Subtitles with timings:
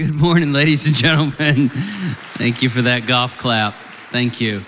[0.00, 1.68] Good morning, ladies and gentlemen.
[1.68, 3.74] Thank you for that golf clap.
[4.08, 4.60] Thank you.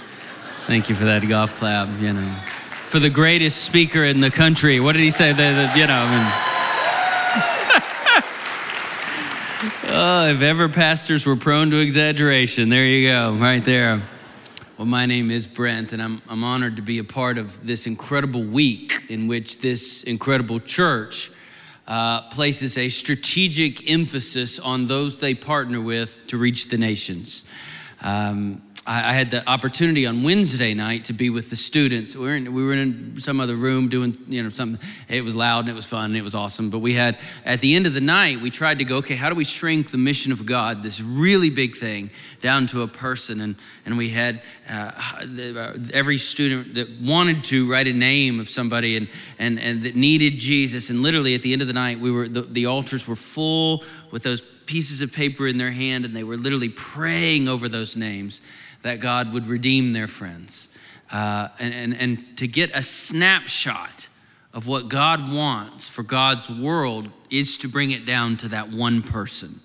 [0.66, 2.34] Thank you for that golf clap, you know.
[2.84, 4.78] For the greatest speaker in the country.
[4.78, 5.32] What did he say?
[5.32, 6.10] The, the, you know, I
[9.72, 9.90] mean.
[9.94, 14.02] oh, if ever pastors were prone to exaggeration, there you go, right there.
[14.76, 17.86] Well, my name is Brent, and I'm, I'm honored to be a part of this
[17.86, 21.30] incredible week in which this incredible church
[21.86, 27.48] uh, places a strategic emphasis on those they partner with to reach the nations.
[28.02, 32.16] Um, I, had the opportunity on Wednesday night to be with the students.
[32.16, 34.84] We were, in, we were in some other room doing, you know, something.
[35.08, 36.68] It was loud and it was fun and it was awesome.
[36.68, 39.28] But we had, at the end of the night, we tried to go, okay, how
[39.28, 42.10] do we shrink the mission of God, this really big thing,
[42.40, 43.40] down to a person?
[43.40, 43.54] And,
[43.86, 48.96] and we had uh, uh, every student that wanted to write a name of somebody
[48.96, 49.08] and,
[49.38, 50.90] and, and that needed Jesus.
[50.90, 53.84] And literally at the end of the night, we were, the, the altars were full
[54.10, 57.96] with those pieces of paper in their hand and they were literally praying over those
[57.96, 58.42] names
[58.82, 60.76] that God would redeem their friends.
[61.10, 64.08] Uh, and, and, and to get a snapshot
[64.54, 69.02] of what God wants for God's world is to bring it down to that one
[69.02, 69.60] person.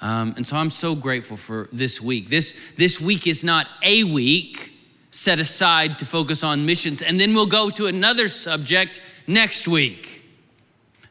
[0.00, 2.28] Um, and so I'm so grateful for this week.
[2.28, 4.72] This, this week is not a week
[5.10, 10.24] set aside to focus on missions, and then we'll go to another subject next week.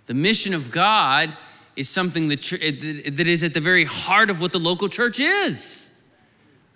[0.08, 1.36] The mission of God
[1.76, 5.91] is something that, that is at the very heart of what the local church is.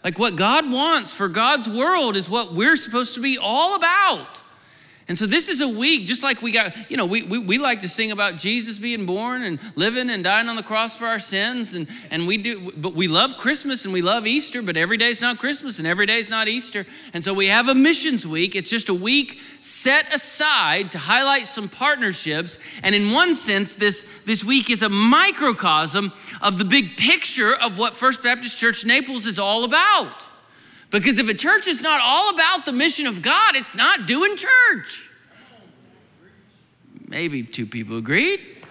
[0.06, 4.44] Like what God wants for God's world is what we're supposed to be all about.
[5.08, 7.58] And so this is a week, just like we got, you know, we, we, we,
[7.60, 11.06] like to sing about Jesus being born and living and dying on the cross for
[11.06, 11.76] our sins.
[11.76, 15.10] And, and we do, but we love Christmas and we love Easter, but every day
[15.10, 16.88] is not Christmas and every day is not Easter.
[17.14, 18.56] And so we have a missions week.
[18.56, 22.58] It's just a week set aside to highlight some partnerships.
[22.82, 27.78] And in one sense, this, this week is a microcosm of the big picture of
[27.78, 30.30] what First Baptist Church Naples is all about.
[31.00, 34.38] Because if a church is not all about the mission of God, it's not doing
[34.38, 35.10] church.
[37.08, 38.40] Maybe two people agreed.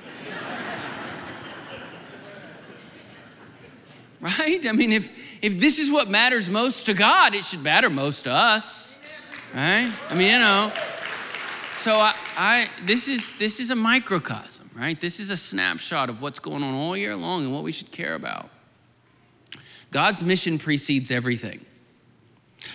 [4.21, 4.67] right?
[4.67, 8.23] I mean, if, if this is what matters most to God, it should matter most
[8.23, 9.03] to us.
[9.55, 9.93] Right?
[10.09, 10.73] I mean, you know.
[11.75, 14.99] So I, I this is this is a microcosm, right?
[14.99, 17.93] This is a snapshot of what's going on all year long and what we should
[17.93, 18.49] care about.
[19.91, 21.67] God's mission precedes everything.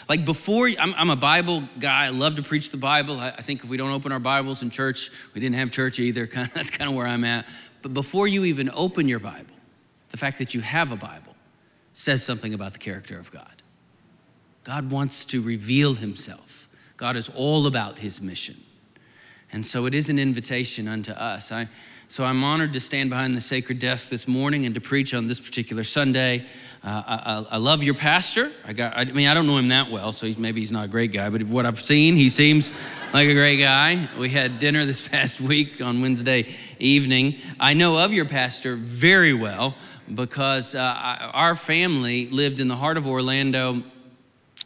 [0.08, 2.06] Like before, I'm, I'm, a Bible guy.
[2.06, 3.20] I love to preach the Bible.
[3.20, 6.00] I, I, think if we don't open our Bibles in church, we didn't have church
[6.00, 6.26] either.
[6.34, 7.46] That's kind of where I'm at.
[7.82, 9.56] But before you even open your Bible,
[10.10, 11.36] the fact that you have a Bible
[11.94, 13.62] says something about the character of God.
[14.64, 16.68] God wants to reveal himself.
[16.98, 18.56] God is all about his mission.
[19.52, 21.52] And so it is an invitation unto us.
[21.52, 21.68] I,
[22.12, 25.28] so I'm honored to stand behind the sacred desk this morning and to preach on
[25.28, 26.44] this particular Sunday.
[26.84, 28.50] Uh, I, I, love your pastor.
[28.66, 28.98] I got.
[28.98, 31.12] I mean, I don't know him that well, so he's, maybe he's not a great
[31.12, 31.30] guy.
[31.30, 32.72] But what I've seen, he seems
[33.14, 34.08] like a great guy.
[34.18, 36.48] We had dinner this past week on Wednesday
[36.80, 37.36] evening.
[37.60, 39.76] I know of your pastor very well
[40.12, 43.84] because uh, our family lived in the heart of Orlando,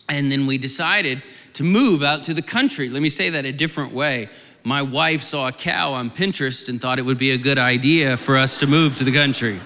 [0.07, 1.21] and then we decided
[1.55, 2.87] to move out to the country.
[2.87, 4.29] Let me say that a different way.
[4.65, 8.15] My wife saw a cow on Pinterest and thought it would be a good idea
[8.15, 9.59] for us to move to the country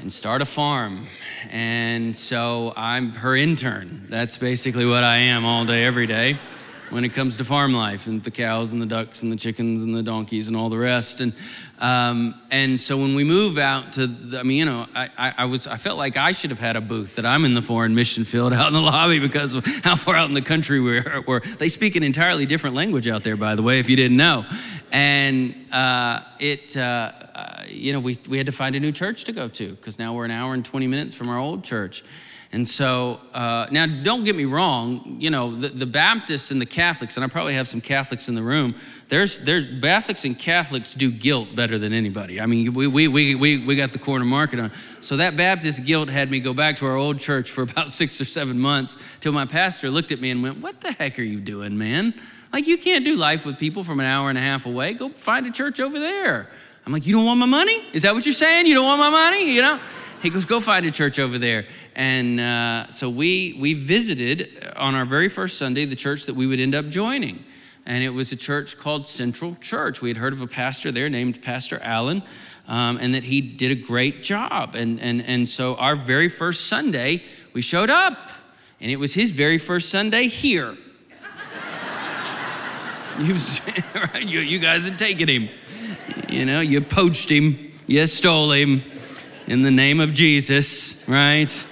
[0.00, 1.06] and start a farm.
[1.50, 4.06] And so I'm her intern.
[4.08, 6.38] That's basically what I am all day, every day
[6.90, 9.82] when it comes to farm life and the cows and the ducks and the chickens
[9.82, 11.20] and the donkeys and all the rest.
[11.20, 11.32] And,
[11.78, 15.34] um, and so when we move out to, the, I mean, you know, I, I,
[15.38, 17.62] I, was, I felt like I should have had a booth that I'm in the
[17.62, 20.80] foreign mission field out in the lobby because of how far out in the country
[20.80, 21.40] we are.
[21.40, 24.44] They speak an entirely different language out there, by the way, if you didn't know.
[24.92, 29.24] And uh, it, uh, uh, you know, we, we had to find a new church
[29.24, 32.02] to go to because now we're an hour and 20 minutes from our old church.
[32.52, 36.66] And so, uh, now don't get me wrong, you know, the, the, Baptists and the
[36.66, 38.74] Catholics, and I probably have some Catholics in the room,
[39.08, 42.40] there's, there's Catholics and Catholics do guilt better than anybody.
[42.40, 44.72] I mean, we, we, we, we, we got the corner market on.
[45.00, 48.20] So that Baptist guilt had me go back to our old church for about six
[48.20, 51.22] or seven months till my pastor looked at me and went, What the heck are
[51.22, 52.14] you doing, man?
[52.52, 54.94] Like, you can't do life with people from an hour and a half away.
[54.94, 56.48] Go find a church over there.
[56.84, 57.78] I'm like, You don't want my money?
[57.92, 58.66] Is that what you're saying?
[58.66, 59.54] You don't want my money?
[59.54, 59.80] You know?
[60.22, 61.66] He goes, Go find a church over there.
[62.00, 66.46] And uh, so we, we visited on our very first Sunday the church that we
[66.46, 67.44] would end up joining.
[67.84, 70.00] And it was a church called Central Church.
[70.00, 72.22] We had heard of a pastor there named Pastor Allen,
[72.68, 74.74] um, and that he did a great job.
[74.76, 78.30] And, and, and so our very first Sunday, we showed up,
[78.80, 80.78] and it was his very first Sunday here.
[83.20, 85.50] you, you guys had taken him.
[86.30, 88.84] You know, you poached him you stole him
[89.48, 91.66] in the name of Jesus, right?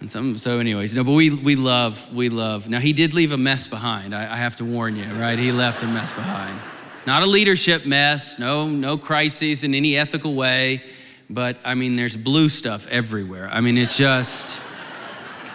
[0.00, 2.70] And some, so, anyways, no, but we, we love, we love.
[2.70, 4.14] Now, he did leave a mess behind.
[4.14, 5.38] I, I have to warn you, right?
[5.38, 6.58] He left a mess behind.
[7.06, 10.82] Not a leadership mess, no, no crises in any ethical way,
[11.28, 13.48] but I mean, there's blue stuff everywhere.
[13.52, 14.62] I mean, it's just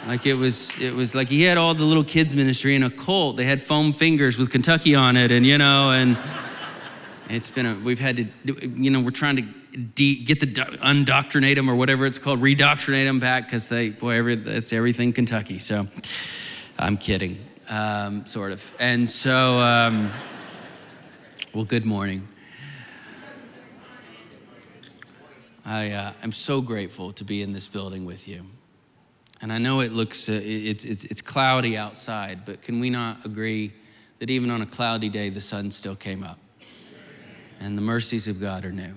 [0.07, 2.89] like it was, it was like he had all the little kids ministry in a
[2.91, 3.38] cult.
[3.38, 6.18] They had foam fingers with Kentucky on it, and you know, and
[7.30, 8.25] it's been a, we've had to,
[8.69, 9.45] you know, we're trying to
[9.75, 14.12] de- get the undoctrinate them or whatever it's called, redoctrinate them back because they, boy,
[14.12, 15.60] every, it's everything Kentucky.
[15.60, 15.88] So
[16.80, 17.38] I'm kidding,
[17.69, 18.75] um, sort of.
[18.80, 20.12] And so, um,
[21.54, 22.27] well, good morning.
[25.66, 28.45] I, uh, I'm so grateful to be in this building with you.
[29.42, 33.25] And I know it looks, uh, it's, it's, it's cloudy outside, but can we not
[33.25, 33.74] agree
[34.19, 36.39] that even on a cloudy day, the sun still came up?
[37.60, 38.94] And the mercies of God are new.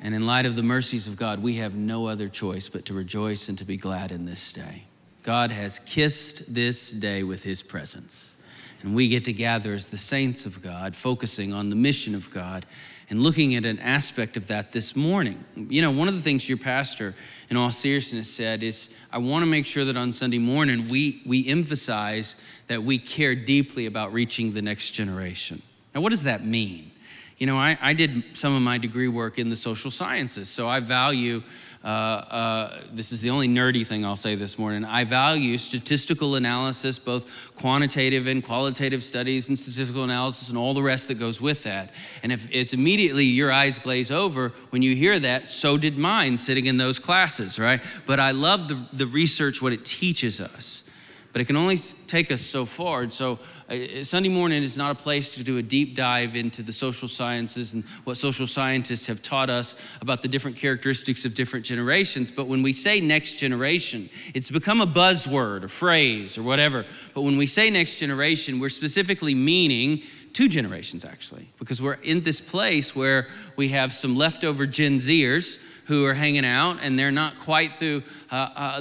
[0.00, 2.94] And in light of the mercies of God, we have no other choice but to
[2.94, 4.84] rejoice and to be glad in this day.
[5.22, 8.34] God has kissed this day with his presence.
[8.82, 12.30] And we get to gather as the saints of God, focusing on the mission of
[12.30, 12.64] God
[13.10, 15.42] and looking at an aspect of that this morning.
[15.56, 17.14] You know, one of the things your pastor,
[17.50, 21.22] in all seriousness, said is I want to make sure that on Sunday morning we,
[21.26, 22.36] we emphasize
[22.66, 25.62] that we care deeply about reaching the next generation.
[25.94, 26.90] Now, what does that mean?
[27.38, 30.68] You know, I, I did some of my degree work in the social sciences, so
[30.68, 31.42] I value.
[31.84, 34.84] Uh, uh, this is the only nerdy thing I'll say this morning.
[34.84, 40.82] I value statistical analysis, both quantitative and qualitative studies, and statistical analysis, and all the
[40.82, 41.94] rest that goes with that.
[42.24, 46.38] And if it's immediately your eyes glaze over when you hear that, so did mine
[46.38, 47.80] sitting in those classes, right?
[48.04, 50.87] But I love the, the research, what it teaches us
[51.32, 51.76] but it can only
[52.06, 53.02] take us so far.
[53.02, 53.38] And so,
[53.68, 57.06] uh, Sunday morning is not a place to do a deep dive into the social
[57.06, 62.30] sciences and what social scientists have taught us about the different characteristics of different generations.
[62.30, 66.86] But when we say next generation, it's become a buzzword, a phrase, or whatever.
[67.14, 70.02] But when we say next generation, we're specifically meaning
[70.38, 73.26] two generations actually, because we're in this place where
[73.56, 78.04] we have some leftover Gen Zers who are hanging out and they're not quite through
[78.30, 78.80] uh, uh,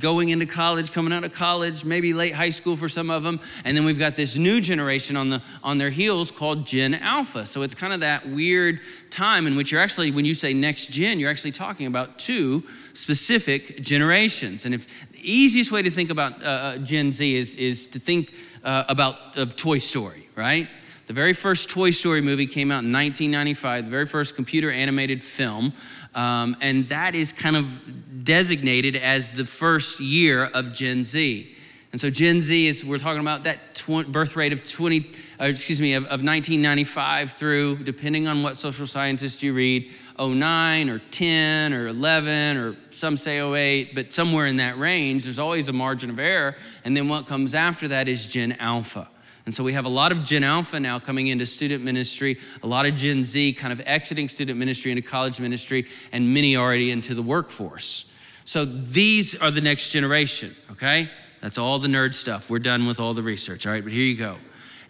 [0.00, 3.38] going into college, coming out of college, maybe late high school for some of them.
[3.64, 7.46] And then we've got this new generation on, the, on their heels called Gen Alpha.
[7.46, 10.88] So it's kind of that weird time in which you're actually, when you say next
[10.88, 14.66] gen, you're actually talking about two specific generations.
[14.66, 18.00] And if the easiest way to think about uh, uh Gen Z is, is to
[18.00, 18.34] think
[18.64, 20.66] uh, about of Toy Story, right?
[21.08, 25.24] The very first Toy Story movie came out in 1995, the very first computer animated
[25.24, 25.72] film.
[26.14, 31.56] Um, and that is kind of designated as the first year of Gen Z.
[31.92, 35.10] And so Gen Z is, we're talking about that tw- birth rate of 20,
[35.40, 39.90] uh, excuse me, of, of 1995 through, depending on what social scientist you read,
[40.20, 45.38] 09 or 10 or 11 or some say 08, but somewhere in that range, there's
[45.38, 46.54] always a margin of error.
[46.84, 49.08] And then what comes after that is Gen Alpha.
[49.48, 52.66] And so we have a lot of Gen Alpha now coming into student ministry, a
[52.66, 56.90] lot of Gen Z kind of exiting student ministry into college ministry, and many already
[56.90, 58.12] into the workforce.
[58.44, 61.08] So these are the next generation, okay?
[61.40, 62.50] That's all the nerd stuff.
[62.50, 63.82] We're done with all the research, all right?
[63.82, 64.36] But here you go.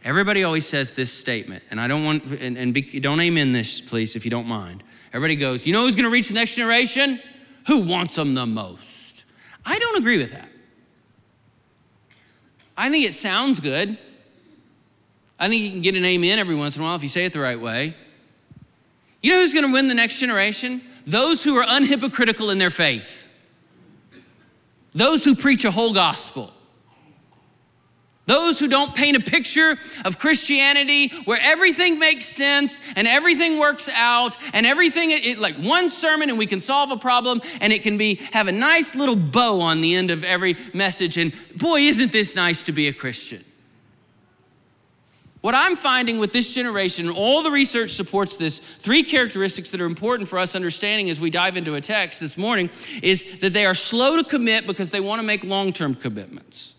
[0.03, 3.81] Everybody always says this statement, and I don't want, and, and be, don't amen this,
[3.81, 4.83] please, if you don't mind.
[5.13, 7.21] Everybody goes, You know who's gonna reach the next generation?
[7.69, 9.23] Who wants them the most?
[9.65, 10.49] I don't agree with that.
[12.77, 13.97] I think it sounds good.
[15.39, 17.25] I think you can get an amen every once in a while if you say
[17.25, 17.95] it the right way.
[19.23, 20.81] You know who's going to win the next generation?
[21.07, 23.29] Those who are unhypocritical in their faith,
[24.93, 26.53] those who preach a whole gospel.
[28.27, 33.89] Those who don't paint a picture of Christianity where everything makes sense and everything works
[33.95, 37.83] out and everything, it, like one sermon and we can solve a problem and it
[37.83, 41.17] can be, have a nice little bow on the end of every message.
[41.17, 43.43] And boy, isn't this nice to be a Christian.
[45.41, 49.81] What I'm finding with this generation, and all the research supports this, three characteristics that
[49.81, 52.71] are important for us understanding as we dive into a text this morning
[53.03, 56.75] is that they are slow to commit because they want to make long term commitments.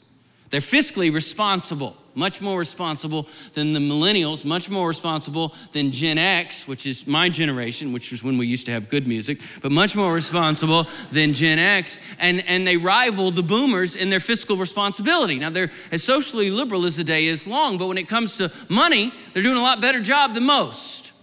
[0.50, 6.68] They're fiscally responsible, much more responsible than the millennials, much more responsible than Gen X,
[6.68, 9.96] which is my generation, which was when we used to have good music, but much
[9.96, 12.00] more responsible than Gen X.
[12.20, 15.40] And, and they rival the boomers in their fiscal responsibility.
[15.40, 18.52] Now, they're as socially liberal as the day is long, but when it comes to
[18.70, 21.14] money, they're doing a lot better job than most.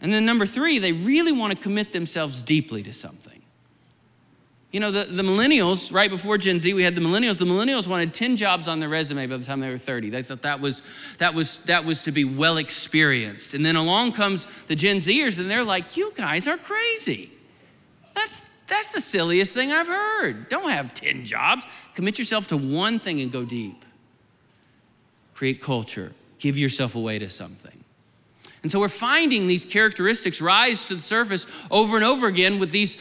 [0.00, 3.41] And then number three, they really want to commit themselves deeply to something.
[4.72, 7.36] You know, the, the millennials, right before Gen Z, we had the millennials.
[7.36, 10.08] The millennials wanted 10 jobs on their resume by the time they were 30.
[10.08, 10.82] They thought that was,
[11.18, 13.52] that was, that was to be well experienced.
[13.52, 17.30] And then along comes the Gen Zers, and they're like, you guys are crazy.
[18.14, 20.48] That's, that's the silliest thing I've heard.
[20.48, 21.66] Don't have 10 jobs.
[21.94, 23.84] Commit yourself to one thing and go deep.
[25.34, 27.82] Create culture, give yourself away to something.
[28.62, 32.70] And so we're finding these characteristics rise to the surface over and over again with
[32.70, 32.94] these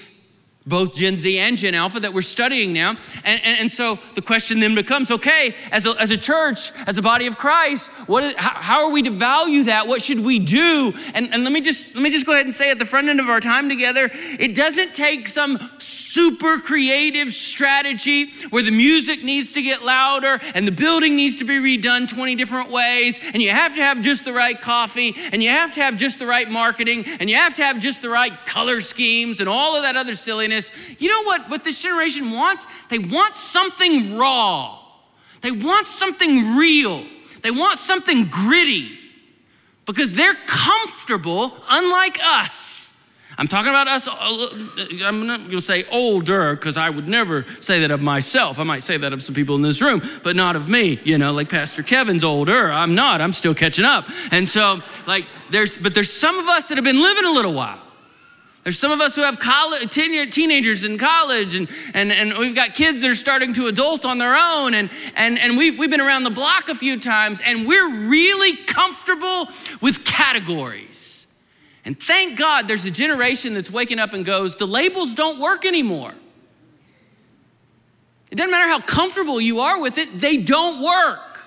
[0.66, 2.92] both Gen Z and Gen Alpha that we're studying now.
[3.24, 7.00] And, and, and, so the question then becomes okay, as a, as a church, as
[7.00, 9.88] a body of Christ, what is, how, how, are we to value that?
[9.88, 10.94] What should we do?
[11.16, 13.10] And, and let, me just, let me just go ahead and say at the front
[13.10, 19.24] end of our time together, it doesn't take some super creative strategy where the music
[19.24, 23.42] needs to get louder and the building needs to be redone 20 different ways, and
[23.42, 26.28] you have to have just the right coffee, and you have to have just the
[26.28, 29.82] right marketing, and you have to have just the right color schemes, and all of
[29.82, 30.51] that other silliness
[31.00, 32.68] you know what, what this generation wants?
[32.90, 34.80] They want something raw.
[35.42, 37.04] They want something real.
[37.42, 38.98] They want something gritty
[39.86, 42.88] because they're comfortable, unlike us.
[43.38, 47.46] I'm talking about us, uh, uh, I'm not gonna say older, because I would never
[47.60, 48.60] say that of myself.
[48.60, 51.00] I might say that of some people in this room, but not of me.
[51.04, 52.72] You know, like Pastor Kevin's older.
[52.72, 54.06] I'm not, I'm still catching up.
[54.32, 57.54] And so, like, there's, but there's some of us that have been living a little
[57.54, 57.80] while.
[58.64, 62.76] There's some of us who have college, teenagers in college, and, and, and we've got
[62.76, 66.02] kids that are starting to adult on their own, and, and, and we've, we've been
[66.02, 69.48] around the block a few times, and we're really comfortable
[69.82, 71.26] with categories.
[71.86, 75.66] And thank God there's a generation that's waking up and goes, the labels don't work
[75.66, 76.14] anymore.
[78.30, 81.42] It doesn't matter how comfortable you are with it, they don't work.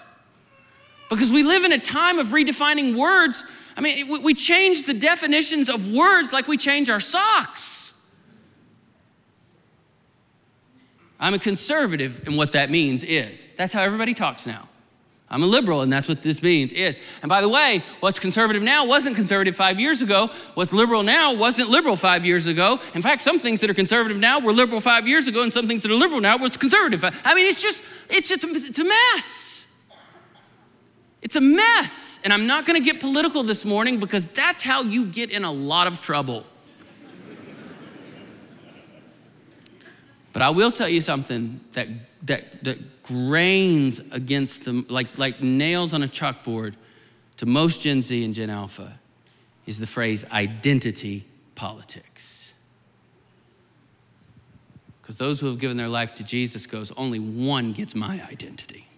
[1.09, 3.45] Because we live in a time of redefining words
[3.77, 7.83] I mean, we change the definitions of words like we change our socks.
[11.19, 14.69] I'm a conservative, and what that means is that's how everybody talks now.
[15.31, 16.99] I'm a liberal, and that's what this means is.
[17.23, 20.29] And by the way, what's conservative now wasn't conservative five years ago.
[20.55, 22.79] What's liberal now wasn't liberal five years ago.
[22.95, 25.67] In fact, some things that are conservative now were liberal five years ago, and some
[25.67, 27.03] things that are liberal now was conservative.
[27.03, 29.54] I mean, it's just, it's just, it's a mess.
[31.25, 32.21] It's a mess.
[32.23, 35.51] And I'm not gonna get political this morning because that's how you get in a
[35.51, 36.45] lot of trouble.
[40.35, 41.89] but I will tell you something that,
[42.25, 46.75] that, that grains against them, like, like nails on a chalkboard
[47.39, 48.99] to most Gen Z and Gen Alpha,
[49.67, 52.53] is the phrase identity politics.
[55.01, 58.89] Because those who have given their life to Jesus goes, only one gets my identity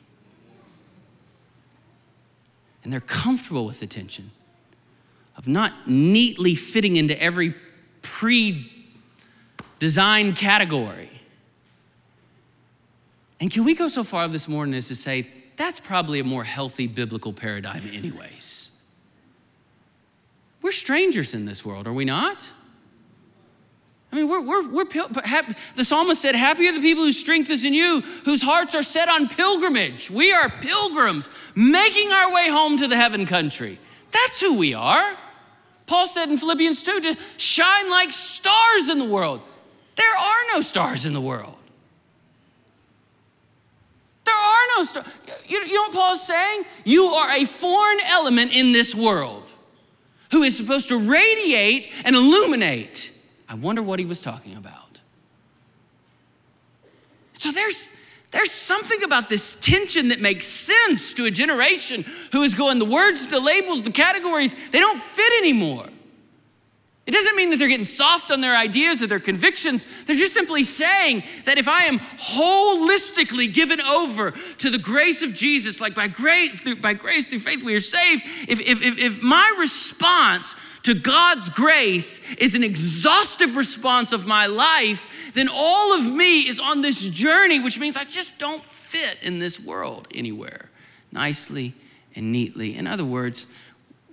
[2.86, 4.30] and they're comfortable with the tension
[5.36, 7.52] of not neatly fitting into every
[8.00, 8.72] pre
[9.80, 11.10] designed category.
[13.40, 15.26] And can we go so far this morning as to say
[15.56, 18.70] that's probably a more healthy biblical paradigm, anyways?
[20.62, 22.52] We're strangers in this world, are we not?
[24.16, 24.84] I mean, we're, we're, we're
[25.74, 28.82] the psalmist said, Happy are the people whose strength is in you, whose hearts are
[28.82, 30.10] set on pilgrimage.
[30.10, 33.78] We are pilgrims making our way home to the heaven country.
[34.12, 35.18] That's who we are.
[35.84, 39.42] Paul said in Philippians 2 to shine like stars in the world.
[39.96, 41.54] There are no stars in the world.
[44.24, 45.06] There are no stars.
[45.46, 46.64] You, you know what Paul's saying?
[46.86, 49.50] You are a foreign element in this world
[50.32, 53.12] who is supposed to radiate and illuminate
[53.48, 55.00] I wonder what he was talking about.
[57.34, 57.96] So there's
[58.32, 62.84] there's something about this tension that makes sense to a generation who is going, the
[62.84, 65.86] words, the labels, the categories, they don't fit anymore.
[67.06, 70.04] It doesn't mean that they're getting soft on their ideas or their convictions.
[70.04, 75.32] They're just simply saying that if I am holistically given over to the grace of
[75.32, 78.98] Jesus, like by grace, through, by grace through faith we are saved, if, if, if,
[78.98, 85.92] if my response to God's grace is an exhaustive response of my life, then all
[85.92, 90.06] of me is on this journey, which means I just don't fit in this world
[90.14, 90.70] anywhere
[91.10, 91.74] nicely
[92.14, 92.76] and neatly.
[92.76, 93.48] In other words,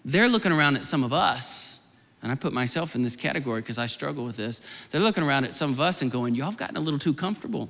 [0.03, 1.79] they're looking around at some of us
[2.23, 4.61] and I put myself in this category because I struggle with this.
[4.89, 7.13] They're looking around at some of us and going, Y'all have gotten a little too
[7.13, 7.69] comfortable.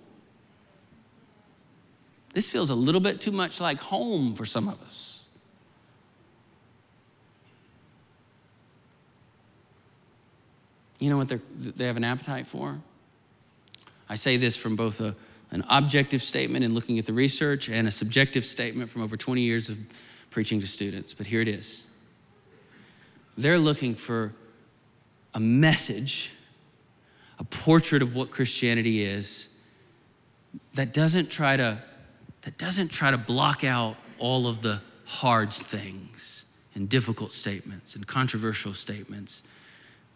[2.34, 5.23] This feels a little bit too much like home for some of us.
[11.04, 12.80] You know what they have an appetite for?
[14.08, 15.14] I say this from both a,
[15.52, 19.42] an objective statement and looking at the research and a subjective statement from over 20
[19.42, 19.78] years of
[20.30, 21.86] preaching to students, but here it is.
[23.38, 24.34] They're looking for
[25.34, 26.32] a message
[27.38, 29.58] a portrait of what Christianity is
[30.76, 31.84] that doesn't try to
[32.44, 36.46] that doesn't try to block out all of the hard things
[36.76, 39.44] and difficult statements and controversial statements.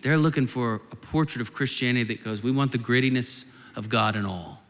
[0.02, 4.16] They're looking for a portrait of Christianity that goes, we want the grittiness of God
[4.16, 4.62] and all.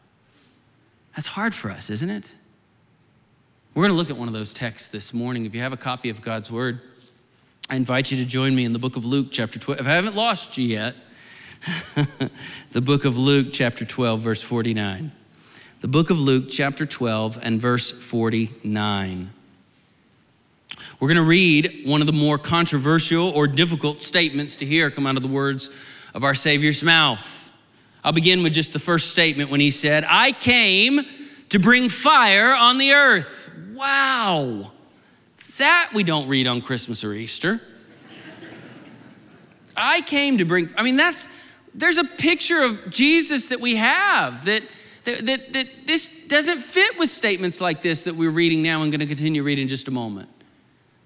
[1.14, 2.34] That's hard for us, isn't it?
[3.74, 5.44] We're going to look at one of those texts this morning.
[5.46, 6.80] If you have a copy of God's Word,
[7.70, 9.80] I invite you to join me in the book of Luke, chapter 12.
[9.80, 10.94] If I haven't lost you yet,
[12.70, 15.12] the book of Luke, chapter 12, verse 49
[15.80, 19.30] the book of Luke, chapter 12, and verse 49.
[21.00, 25.06] We're going to read one of the more controversial or difficult statements to hear come
[25.06, 25.68] out of the words
[26.14, 27.52] of our Savior's mouth.
[28.04, 31.00] I'll begin with just the first statement when he said, I came
[31.50, 33.50] to bring fire on the earth.
[33.74, 34.72] Wow.
[35.58, 37.60] That we don't read on Christmas or Easter.
[39.76, 41.28] I came to bring, I mean, that's,
[41.74, 44.62] there's a picture of Jesus that we have that
[45.08, 48.92] that, that, that this doesn't fit with statements like this that we're reading now and
[48.92, 50.28] going to continue reading in just a moment.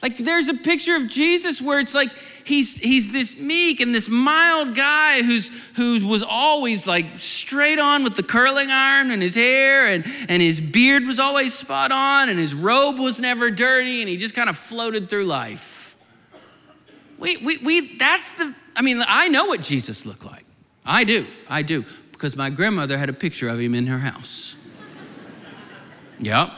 [0.03, 2.11] Like there's a picture of Jesus where it's like
[2.45, 8.03] he's he's this meek and this mild guy who's who was always like straight on
[8.03, 12.29] with the curling iron and his hair and and his beard was always spot on
[12.29, 15.97] and his robe was never dirty and he just kind of floated through life.
[17.21, 20.45] We we we that's the I mean I know what Jesus looked like.
[20.85, 21.29] I do.
[21.49, 24.57] I do because my grandmother had a picture of him in her house.
[26.19, 26.51] yep.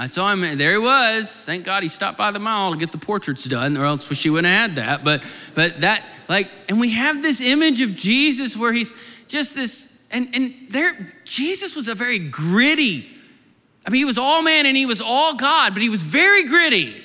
[0.00, 1.44] I saw him, there he was.
[1.44, 4.30] Thank God he stopped by the mall to get the portraits done, or else she
[4.30, 5.04] wouldn't have had that.
[5.04, 5.24] But
[5.54, 8.94] but that, like, and we have this image of Jesus where he's
[9.26, 13.08] just this, and and there, Jesus was a very gritty.
[13.84, 16.44] I mean, he was all man and he was all God, but he was very
[16.44, 17.02] gritty.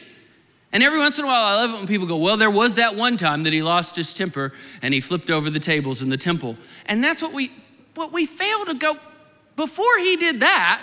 [0.72, 2.76] And every once in a while, I love it when people go, Well, there was
[2.76, 6.10] that one time that he lost his temper and he flipped over the tables in
[6.10, 6.58] the temple.
[6.86, 7.52] And that's what we,
[7.96, 8.98] what we fail to go,
[9.56, 10.82] before he did that,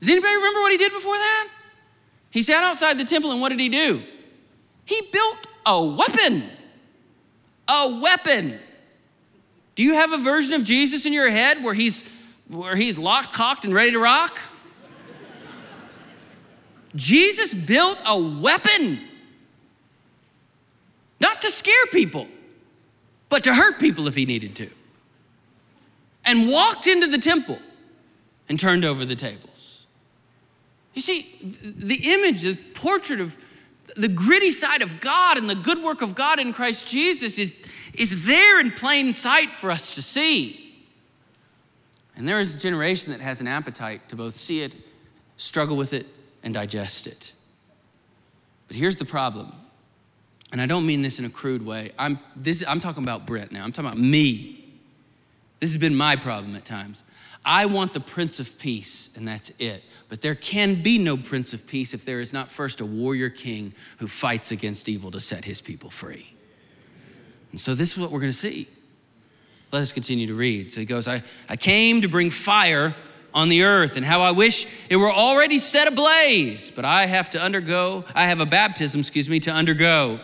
[0.00, 1.48] does anybody remember what he did before that?
[2.30, 4.02] He sat outside the temple and what did he do?
[4.84, 6.42] He built a weapon.
[7.68, 8.58] A weapon.
[9.74, 12.12] Do you have a version of Jesus in your head where he's
[12.48, 14.40] where he's locked, cocked, and ready to rock?
[16.96, 18.98] Jesus built a weapon.
[21.20, 22.26] Not to scare people,
[23.28, 24.70] but to hurt people if he needed to
[26.28, 27.58] and walked into the temple
[28.48, 29.47] and turned over the tables.
[30.94, 33.36] You see, the image, the portrait of
[33.96, 37.52] the gritty side of God and the good work of God in Christ Jesus is,
[37.94, 40.64] is there in plain sight for us to see.
[42.16, 44.74] And there is a generation that has an appetite to both see it,
[45.36, 46.06] struggle with it,
[46.42, 47.32] and digest it.
[48.66, 49.52] But here's the problem,
[50.52, 51.92] and I don't mean this in a crude way.
[51.98, 54.54] I'm, this, I'm talking about Brent now, I'm talking about me.
[55.58, 57.04] This has been my problem at times.
[57.44, 59.82] I want the Prince of Peace, and that's it.
[60.08, 63.30] But there can be no Prince of Peace if there is not first a warrior
[63.30, 66.34] king who fights against evil to set his people free.
[67.50, 68.68] And so this is what we're going to see.
[69.72, 70.72] Let us continue to read.
[70.72, 72.94] So he goes, I, I came to bring fire
[73.34, 77.30] on the earth, and how I wish it were already set ablaze, but I have
[77.30, 80.20] to undergo, I have a baptism, excuse me, to undergo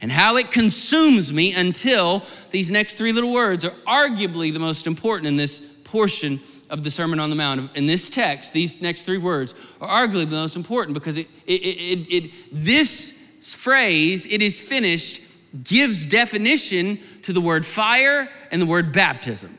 [0.00, 4.86] and how it consumes me until these next three little words are arguably the most
[4.86, 7.76] important in this portion of the Sermon on the Mount.
[7.76, 11.52] In this text, these next three words are arguably the most important because it, it,
[11.52, 15.22] it, it, this phrase, it is finished,
[15.64, 19.56] gives definition to the word fire and the word baptism,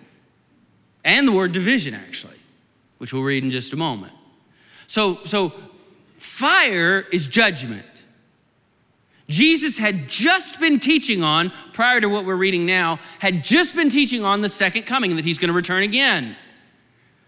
[1.04, 2.38] and the word division, actually,
[2.98, 4.14] which we'll read in just a moment.
[4.88, 5.54] So, so
[6.18, 7.86] fire is judgment.
[9.28, 13.90] Jesus had just been teaching on, prior to what we're reading now, had just been
[13.90, 16.36] teaching on the second coming, that he's going to return again.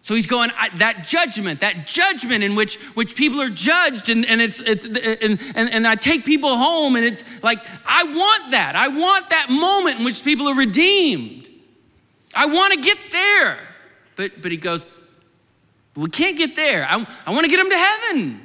[0.03, 4.41] So he's going, that judgment, that judgment in which, which people are judged, and, and,
[4.41, 8.75] it's, it's, and, and, and I take people home, and it's like, I want that.
[8.75, 11.47] I want that moment in which people are redeemed.
[12.35, 13.57] I want to get there.
[14.17, 14.85] But, but he goes,
[15.95, 16.85] we can't get there.
[16.85, 18.41] I, I want to get them to heaven.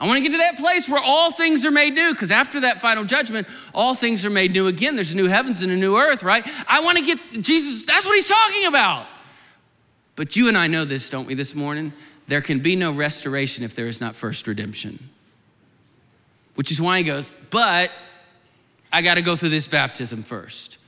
[0.00, 2.58] I want to get to that place where all things are made new, because after
[2.62, 4.96] that final judgment, all things are made new again.
[4.96, 6.44] There's a new heavens and a new earth, right?
[6.66, 9.06] I want to get Jesus, that's what he's talking about.
[10.18, 11.92] But you and I know this, don't we, this morning?
[12.26, 14.98] There can be no restoration if there is not first redemption.
[16.56, 17.92] Which is why he goes, but
[18.92, 20.78] I got to go through this baptism first.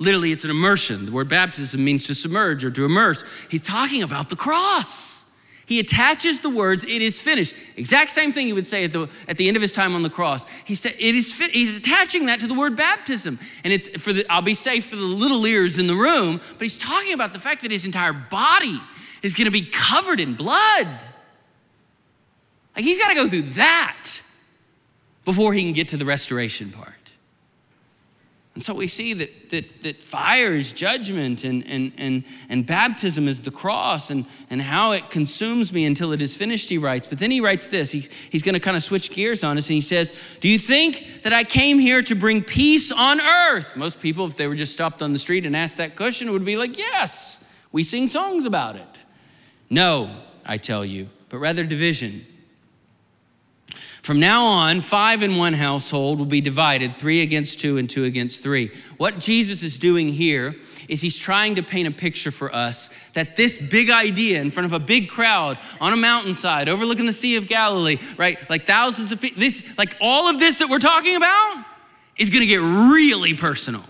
[0.00, 1.06] Literally, it's an immersion.
[1.06, 3.22] The word baptism means to submerge or to immerse.
[3.48, 5.21] He's talking about the cross.
[5.66, 7.54] He attaches the words, it is finished.
[7.76, 10.02] Exact same thing he would say at the, at the end of his time on
[10.02, 10.44] the cross.
[10.64, 11.50] He said, it is fi-.
[11.50, 13.38] he's attaching that to the word baptism.
[13.64, 16.62] And it's for the, I'll be safe for the little ears in the room, but
[16.62, 18.80] he's talking about the fact that his entire body
[19.22, 20.88] is gonna be covered in blood.
[22.74, 24.08] Like he's gotta go through that
[25.24, 27.01] before he can get to the restoration part.
[28.54, 33.26] And so we see that, that, that fire is judgment and, and, and, and baptism
[33.26, 37.06] is the cross and, and how it consumes me until it is finished, he writes.
[37.06, 37.92] But then he writes this.
[37.92, 40.58] He, he's going to kind of switch gears on us and he says, Do you
[40.58, 43.74] think that I came here to bring peace on earth?
[43.74, 46.44] Most people, if they were just stopped on the street and asked that question, would
[46.44, 48.98] be like, Yes, we sing songs about it.
[49.70, 52.26] No, I tell you, but rather division.
[54.02, 58.02] From now on, five in one household will be divided, three against two and two
[58.02, 58.72] against three.
[58.96, 60.56] What Jesus is doing here
[60.88, 64.66] is he's trying to paint a picture for us that this big idea in front
[64.66, 68.38] of a big crowd on a mountainside overlooking the Sea of Galilee, right?
[68.50, 71.64] Like thousands of people, this, like all of this that we're talking about
[72.18, 73.84] is gonna get really personal.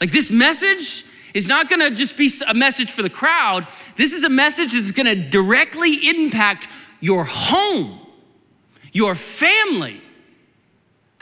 [0.00, 4.24] Like this message is not gonna just be a message for the crowd, this is
[4.24, 6.68] a message that's gonna directly impact
[7.00, 7.98] your home
[8.92, 10.00] your family.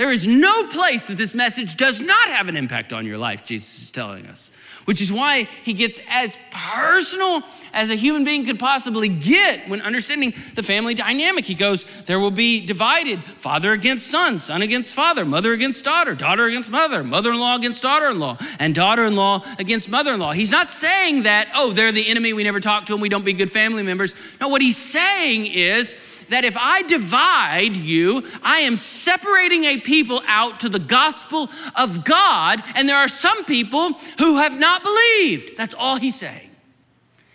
[0.00, 3.44] There is no place that this message does not have an impact on your life,
[3.44, 4.50] Jesus is telling us,
[4.86, 7.42] which is why he gets as personal
[7.74, 11.44] as a human being could possibly get when understanding the family dynamic.
[11.44, 16.14] He goes, There will be divided father against son, son against father, mother against daughter,
[16.14, 19.90] daughter against mother, mother in law against daughter in law, and daughter in law against
[19.90, 20.32] mother in law.
[20.32, 23.24] He's not saying that, oh, they're the enemy, we never talk to them, we don't
[23.24, 24.14] be good family members.
[24.40, 30.22] No, what he's saying is, that if I divide you, I am separating a people
[30.26, 35.56] out to the gospel of God, and there are some people who have not believed.
[35.56, 36.50] That's all he's saying.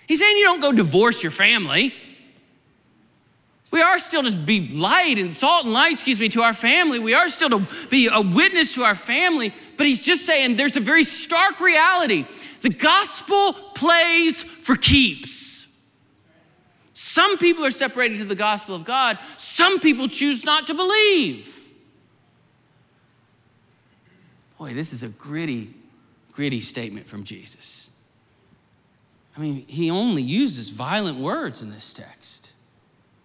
[0.07, 1.93] He's saying you don't go divorce your family.
[3.71, 6.99] We are still to be light and salt and light, excuse me, to our family.
[6.99, 9.51] We are still to be a witness to our family.
[9.75, 12.25] But he's just saying there's a very stark reality.
[12.61, 15.54] The gospel plays for keeps.
[16.97, 21.73] Some people are separated to the gospel of God, some people choose not to believe.
[24.57, 25.73] Boy, this is a gritty,
[26.31, 27.91] gritty statement from Jesus.
[29.35, 32.53] I mean, he only uses violent words in this text.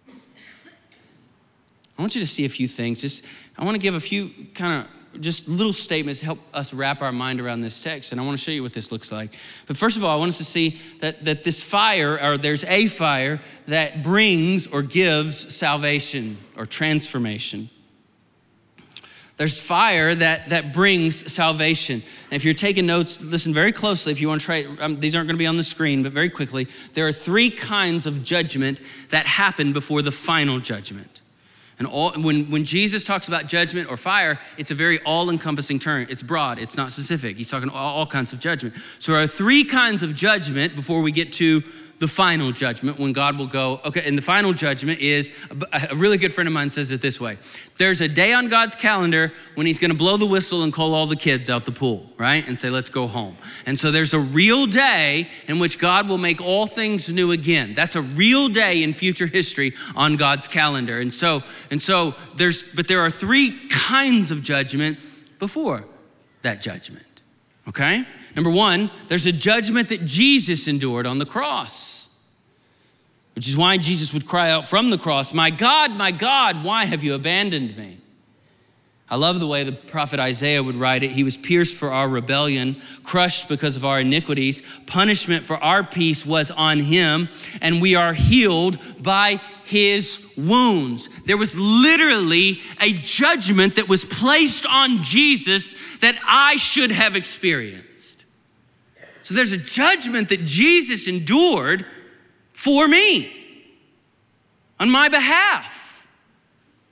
[0.09, 2.99] I want you to see a few things.
[2.99, 3.25] Just
[3.57, 7.11] I want to give a few kind of just little statements help us wrap our
[7.11, 8.11] mind around this text.
[8.11, 9.31] And I want to show you what this looks like.
[9.67, 12.63] But first of all, I want us to see that, that this fire, or there's
[12.63, 17.69] a fire that brings or gives salvation or transformation.
[19.37, 21.95] There's fire that, that brings salvation.
[21.95, 24.11] And if you're taking notes, listen very closely.
[24.11, 26.11] If you want to try, um, these aren't going to be on the screen, but
[26.11, 26.67] very quickly.
[26.93, 31.20] There are three kinds of judgment that happen before the final judgment.
[31.81, 35.79] And all, when, when Jesus talks about judgment or fire, it's a very all encompassing
[35.79, 36.05] term.
[36.11, 37.37] It's broad, it's not specific.
[37.37, 38.75] He's talking all, all kinds of judgment.
[38.99, 41.63] So there are three kinds of judgment before we get to
[42.01, 45.31] the final judgment when God will go, okay, and the final judgment is
[45.71, 47.37] a really good friend of mine says it this way
[47.77, 51.05] there's a day on God's calendar when He's gonna blow the whistle and call all
[51.05, 52.45] the kids out the pool, right?
[52.47, 53.37] And say, let's go home.
[53.67, 57.75] And so there's a real day in which God will make all things new again.
[57.75, 60.99] That's a real day in future history on God's calendar.
[60.99, 64.97] And so, and so there's, but there are three kinds of judgment
[65.37, 65.85] before
[66.41, 67.05] that judgment,
[67.67, 68.05] okay?
[68.35, 72.25] Number one, there's a judgment that Jesus endured on the cross,
[73.35, 76.85] which is why Jesus would cry out from the cross, My God, my God, why
[76.85, 77.97] have you abandoned me?
[79.11, 81.11] I love the way the prophet Isaiah would write it.
[81.11, 84.63] He was pierced for our rebellion, crushed because of our iniquities.
[84.87, 87.27] Punishment for our peace was on him,
[87.61, 91.09] and we are healed by his wounds.
[91.23, 97.90] There was literally a judgment that was placed on Jesus that I should have experienced.
[99.31, 101.85] So there's a judgment that Jesus endured
[102.51, 103.31] for me
[104.77, 106.05] on my behalf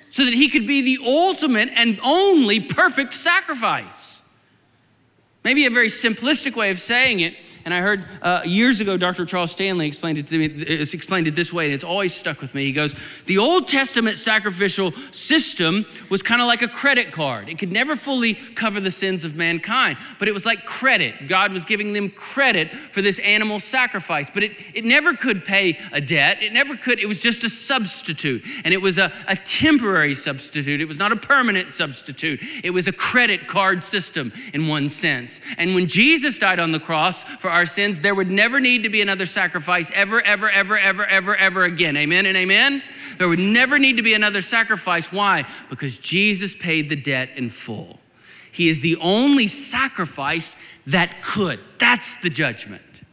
[0.07, 4.23] so that he could be the ultimate and only perfect sacrifice.
[5.43, 7.35] Maybe a very simplistic way of saying it
[7.69, 9.25] and I heard uh, years ago, Dr.
[9.25, 12.55] Charles Stanley explained it to me, explained it this way, and it's always stuck with
[12.55, 12.65] me.
[12.65, 17.47] He goes, The Old Testament sacrificial system was kind of like a credit card.
[17.47, 21.27] It could never fully cover the sins of mankind, but it was like credit.
[21.27, 25.77] God was giving them credit for this animal sacrifice, but it, it never could pay
[25.91, 26.41] a debt.
[26.41, 28.43] It never could, it was just a substitute.
[28.65, 32.39] And it was a, a temporary substitute, it was not a permanent substitute.
[32.63, 35.39] It was a credit card system in one sense.
[35.59, 38.83] And when Jesus died on the cross for our our sins, there would never need
[38.83, 41.97] to be another sacrifice ever, ever, ever, ever, ever, ever again.
[41.97, 42.81] Amen and amen?
[43.17, 45.11] There would never need to be another sacrifice.
[45.11, 45.45] Why?
[45.69, 47.99] Because Jesus paid the debt in full.
[48.51, 50.55] He is the only sacrifice
[50.87, 51.59] that could.
[51.79, 53.03] That's the judgment,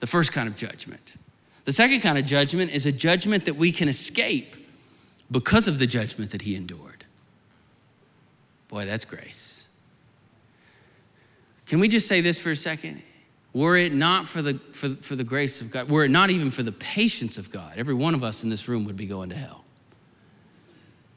[0.00, 1.14] the first kind of judgment.
[1.66, 4.56] The second kind of judgment is a judgment that we can escape
[5.30, 7.04] because of the judgment that he endured.
[8.68, 9.68] Boy, that's grace.
[11.66, 13.02] Can we just say this for a second?
[13.56, 16.50] Were it not for the, for, for the grace of God, were it not even
[16.50, 19.30] for the patience of God, every one of us in this room would be going
[19.30, 19.64] to hell.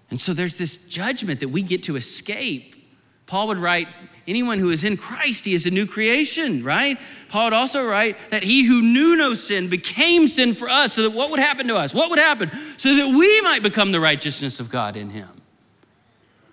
[0.10, 2.78] And so there's this judgment that we get to escape.
[3.26, 3.90] Paul would write,
[4.26, 6.98] anyone who is in Christ, he is a new creation, right?
[7.28, 11.02] Paul would also write that he who knew no sin became sin for us, so
[11.02, 11.94] that what would happen to us?
[11.94, 12.52] What would happen?
[12.78, 15.28] So that we might become the righteousness of God in him.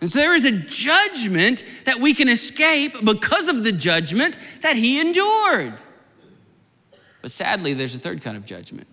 [0.07, 4.77] And so there is a judgment that we can escape because of the judgment that
[4.77, 5.75] he endured.
[7.23, 8.87] But sadly, there's a third kind of judgment.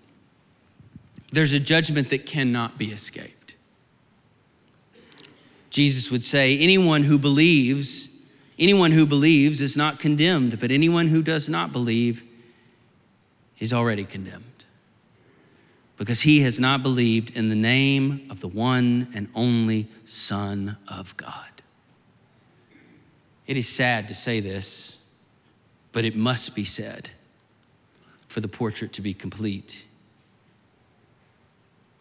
[1.32, 3.54] There's a judgment that cannot be escaped.
[5.70, 11.22] Jesus would say, anyone who believes, anyone who believes is not condemned, but anyone who
[11.22, 12.24] does not believe
[13.60, 14.53] is already condemned
[15.98, 21.16] because he has not believed in the name of the one and only Son of
[21.18, 21.62] God.
[23.46, 25.04] It is sad to say this,
[25.92, 27.12] but it must be said
[28.26, 29.86] for the portrait to be complete.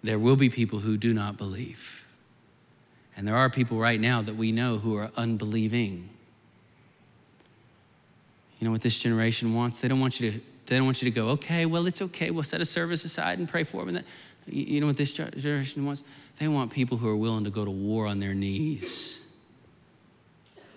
[0.02, 2.06] There will be people who do not believe.
[3.16, 6.08] And there are people right now that we know who are unbelieving.
[8.58, 9.80] You know what this generation wants?
[9.80, 12.30] They don't want you to they don't want you to go, okay, well, it's okay.
[12.30, 13.96] We'll set a service aside and pray for them.
[13.96, 14.04] And
[14.46, 16.04] you know what this generation wants?
[16.38, 19.20] They want people who are willing to go to war on their knees.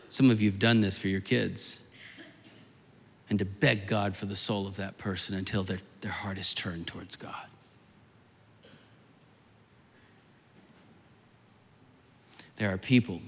[0.09, 1.81] Some of you have done this for your kids.
[3.29, 6.53] And to beg God for the soul of that person until their, their heart is
[6.53, 7.47] turned towards God.
[12.57, 13.21] There are people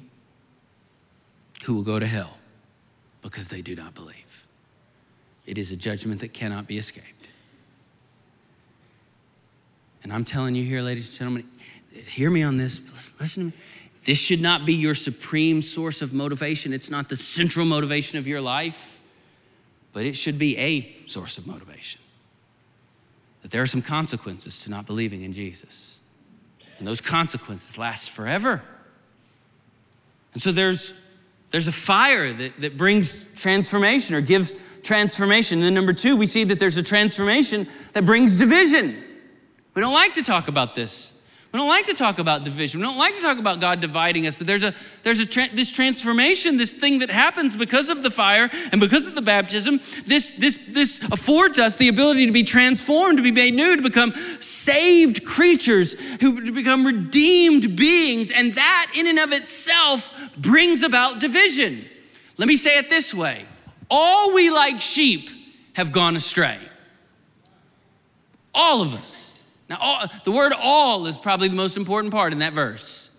[1.66, 2.38] who will go to hell
[3.22, 4.27] because they do not believe.
[5.48, 7.30] It is a judgment that cannot be escaped.
[10.04, 11.48] And I'm telling you here, ladies and gentlemen,
[12.08, 13.20] hear me on this.
[13.20, 13.64] Listen to me.
[14.06, 16.72] This should not be your supreme source of motivation.
[16.72, 19.02] It's not the central motivation of your life,
[19.92, 22.02] but it should be a source of motivation.
[23.42, 26.00] That there are some consequences to not believing in Jesus.
[26.78, 28.62] And those consequences last forever.
[30.32, 30.94] And so there's,
[31.50, 35.60] there's a fire that, that brings transformation or gives transformation.
[35.60, 38.96] And then number two, we see that there's a transformation that brings division.
[39.74, 41.18] We don't like to talk about this.
[41.54, 42.82] We don't like to talk about division.
[42.82, 45.48] We don't like to talk about God dividing us, but there's a there's a tra-
[45.54, 49.80] this transformation, this thing that happens because of the fire and because of the baptism.
[50.06, 53.82] This this this affords us the ability to be transformed, to be made new, to
[53.82, 54.12] become
[54.42, 61.20] saved creatures, who to become redeemed beings, and that in and of itself brings about
[61.20, 61.86] division.
[62.38, 63.46] Let me say it this way:
[63.90, 65.30] all we like sheep
[65.74, 66.58] have gone astray.
[68.54, 69.40] All of us.
[69.70, 73.12] Now, all, the word all is probably the most important part in that verse.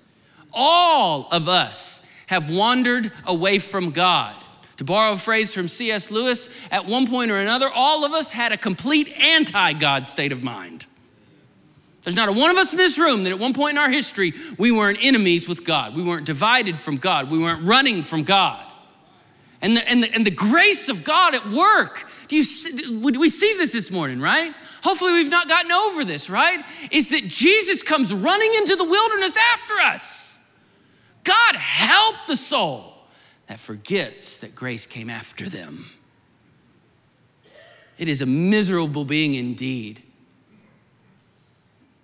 [0.53, 4.35] All of us have wandered away from God.
[4.79, 6.11] To borrow a phrase from C.S.
[6.11, 10.31] Lewis, at one point or another, all of us had a complete anti God state
[10.31, 10.87] of mind.
[12.03, 13.91] There's not a one of us in this room that at one point in our
[13.91, 15.97] history we weren't enemies with God.
[15.97, 17.29] We weren't divided from God.
[17.29, 18.68] We weren't running from God
[19.61, 22.09] and the, and the, and the grace of God at work.
[22.29, 24.55] Do you see, we see this this morning, right?
[24.83, 26.65] Hopefully, we've not gotten over this, right?
[26.91, 30.41] Is that Jesus comes running into the wilderness after us.
[31.25, 32.95] God help the soul
[33.49, 35.87] that forgets that grace came after them.
[37.99, 40.03] It is a miserable being indeed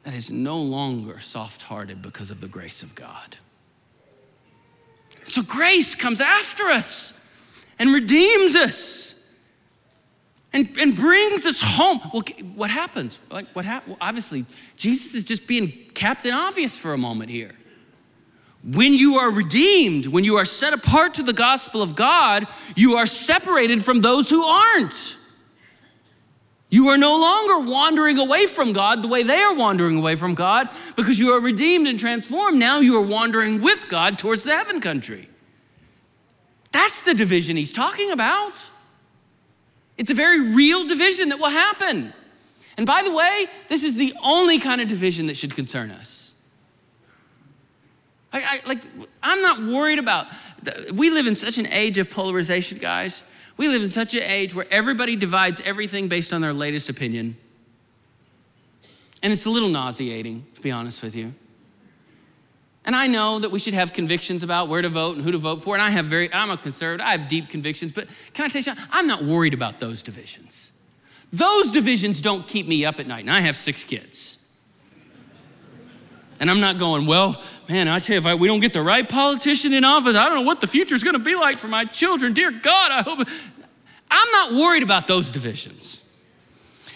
[0.02, 3.36] that is no longer soft hearted because of the grace of God.
[5.22, 7.23] So, grace comes after us
[7.78, 9.14] and redeems us
[10.52, 12.00] and, and brings us home.
[12.12, 12.22] Well,
[12.54, 13.18] what happens?
[13.30, 13.96] Like, what happened?
[13.98, 17.52] Well, obviously, Jesus is just being Captain Obvious for a moment here.
[18.62, 22.94] When you are redeemed, when you are set apart to the gospel of God, you
[22.94, 25.16] are separated from those who aren't.
[26.70, 30.34] You are no longer wandering away from God the way they are wandering away from
[30.34, 32.58] God because you are redeemed and transformed.
[32.58, 35.28] Now you are wandering with God towards the heaven country.
[36.74, 38.60] That's the division he's talking about.
[39.96, 42.12] It's a very real division that will happen.
[42.76, 46.34] And by the way, this is the only kind of division that should concern us.
[48.32, 48.80] I, I, like,
[49.22, 50.26] I'm not worried about,
[50.92, 53.22] we live in such an age of polarization, guys,
[53.56, 57.36] We live in such an age where everybody divides everything based on their latest opinion.
[59.22, 61.32] And it's a little nauseating, to be honest with you.
[62.86, 65.38] And I know that we should have convictions about where to vote and who to
[65.38, 65.74] vote for.
[65.74, 68.58] And I have very, I'm a conservative, I have deep convictions, but can I tell
[68.58, 68.84] you something?
[68.90, 70.72] I'm not worried about those divisions.
[71.32, 73.20] Those divisions don't keep me up at night.
[73.20, 74.40] And I have six kids.
[76.40, 78.82] And I'm not going, well, man, I tell you, if I, we don't get the
[78.82, 81.68] right politician in office, I don't know what the future is to be like for
[81.68, 82.32] my children.
[82.32, 83.26] Dear God, I hope.
[84.10, 86.03] I'm not worried about those divisions.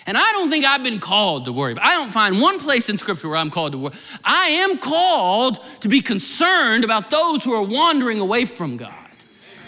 [0.08, 1.76] And I don't think I've been called to worry.
[1.78, 3.94] I don't find one place in Scripture where I'm called to worry.
[4.24, 8.94] I am called to be concerned about those who are wandering away from God.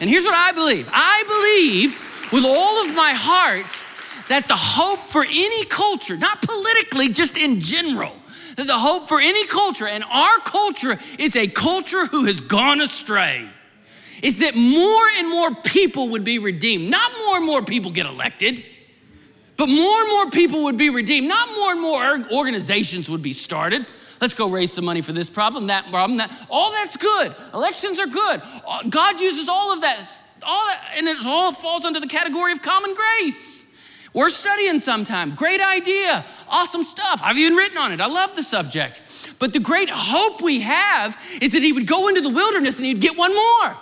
[0.00, 3.66] And here's what I believe I believe with all of my heart
[4.30, 8.14] that the hope for any culture, not politically, just in general,
[8.56, 12.80] that the hope for any culture, and our culture is a culture who has gone
[12.80, 13.46] astray,
[14.22, 16.90] is that more and more people would be redeemed.
[16.90, 18.64] Not more and more people get elected,
[19.60, 21.28] but more and more people would be redeemed.
[21.28, 23.84] Not more and more organizations would be started.
[24.18, 26.32] Let's go raise some money for this problem, that problem, that.
[26.48, 27.34] All that's good.
[27.52, 28.40] Elections are good.
[28.66, 32.52] Uh, God uses all of that, all that, and it all falls under the category
[32.52, 33.66] of common grace.
[34.14, 35.34] We're studying sometime.
[35.34, 36.24] Great idea.
[36.48, 37.20] Awesome stuff.
[37.22, 38.00] I've even written on it.
[38.00, 39.02] I love the subject.
[39.38, 42.86] But the great hope we have is that he would go into the wilderness and
[42.86, 43.76] he'd get one more.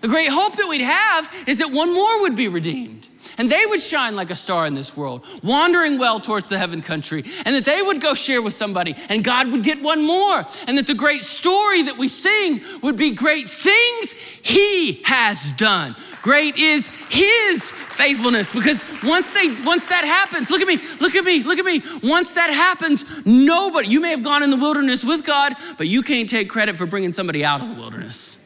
[0.00, 3.06] The great hope that we'd have is that one more would be redeemed.
[3.38, 6.82] And they would shine like a star in this world, wandering well towards the heaven
[6.82, 10.44] country, and that they would go share with somebody, and God would get one more.
[10.66, 15.94] And that the great story that we sing would be great things He has done.
[16.20, 21.24] Great is his faithfulness because once they once that happens, look at me, look at
[21.24, 21.80] me, look at me.
[22.02, 26.02] Once that happens, nobody, you may have gone in the wilderness with God, but you
[26.02, 28.36] can't take credit for bringing somebody out of the wilderness.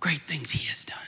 [0.00, 0.98] Great things he has done.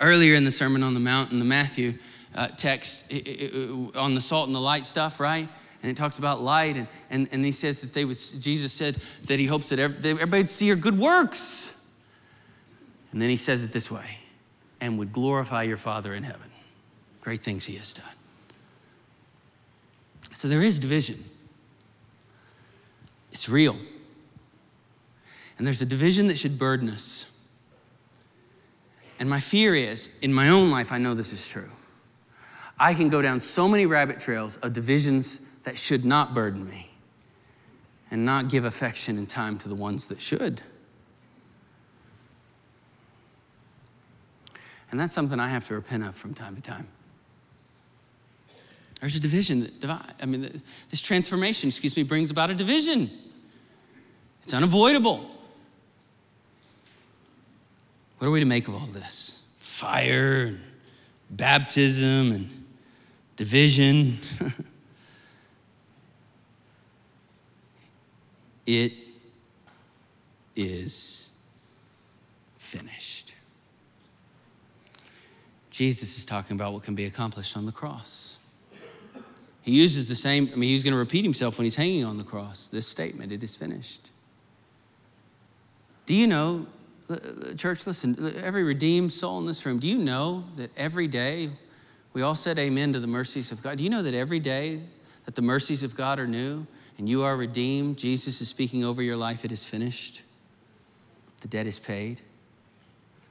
[0.00, 1.94] Earlier in the Sermon on the Mount in the Matthew
[2.34, 5.48] uh, text it, it, on the salt and the light stuff, right?
[5.82, 8.96] and it talks about light and, and, and he says that they would jesus said
[9.26, 11.76] that he hopes that everybody would see your good works
[13.12, 14.18] and then he says it this way
[14.80, 16.50] and would glorify your Father in heaven.
[17.22, 18.04] Great things he has done.
[20.32, 21.24] So there is division,
[23.32, 23.76] it's real.
[25.56, 27.30] And there's a division that should burden us.
[29.18, 31.70] And my fear is, in my own life, I know this is true.
[32.78, 36.90] I can go down so many rabbit trails of divisions that should not burden me
[38.10, 40.60] and not give affection and time to the ones that should.
[44.90, 46.86] And that's something I have to repent of from time to time.
[49.00, 50.14] There's a division that divide.
[50.22, 53.10] I mean, this transformation, excuse me, brings about a division.
[54.42, 55.28] It's unavoidable.
[58.18, 59.46] What are we to make of all this?
[59.58, 60.60] Fire, and
[61.30, 62.64] baptism, and
[63.36, 64.18] division.
[68.66, 68.92] it
[70.54, 71.32] is
[72.56, 73.34] finished.
[75.70, 78.38] Jesus is talking about what can be accomplished on the cross.
[79.60, 82.16] He uses the same, I mean, he's going to repeat himself when he's hanging on
[82.16, 84.10] the cross this statement it is finished.
[86.06, 86.66] Do you know,
[87.56, 91.50] church, listen, every redeemed soul in this room, do you know that every day
[92.12, 93.78] we all said amen to the mercies of God?
[93.78, 94.80] Do you know that every day
[95.24, 96.66] that the mercies of God are new
[96.98, 100.22] and you are redeemed, Jesus is speaking over your life, it is finished?
[101.42, 102.20] The debt is paid.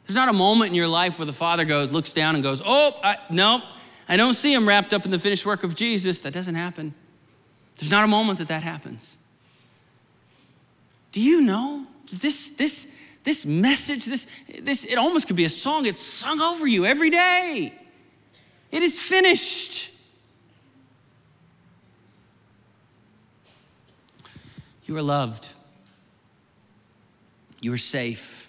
[0.06, 2.62] There's not a moment in your life where the Father goes, looks down and goes,
[2.64, 3.62] Oh, I, no,
[4.08, 6.20] I don't see him wrapped up in the finished work of Jesus.
[6.20, 6.94] That doesn't happen.
[7.78, 9.18] There's not a moment that that happens.
[11.12, 12.92] Do you know this, this,
[13.26, 14.28] this message, this,
[14.62, 15.86] this, it almost could be a song.
[15.86, 17.74] It's sung over you every day.
[18.72, 19.92] It is finished.
[24.86, 25.50] You are loved.
[27.62, 28.48] You are safe.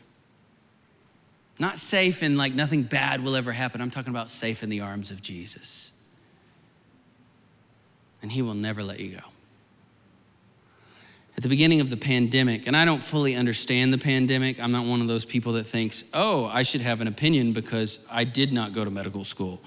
[1.58, 3.80] Not safe in like nothing bad will ever happen.
[3.80, 5.94] I'm talking about safe in the arms of Jesus.
[8.20, 9.22] And He will never let you go.
[11.36, 14.86] At the beginning of the pandemic, and I don't fully understand the pandemic, I'm not
[14.86, 18.52] one of those people that thinks, oh, I should have an opinion because I did
[18.52, 19.60] not go to medical school.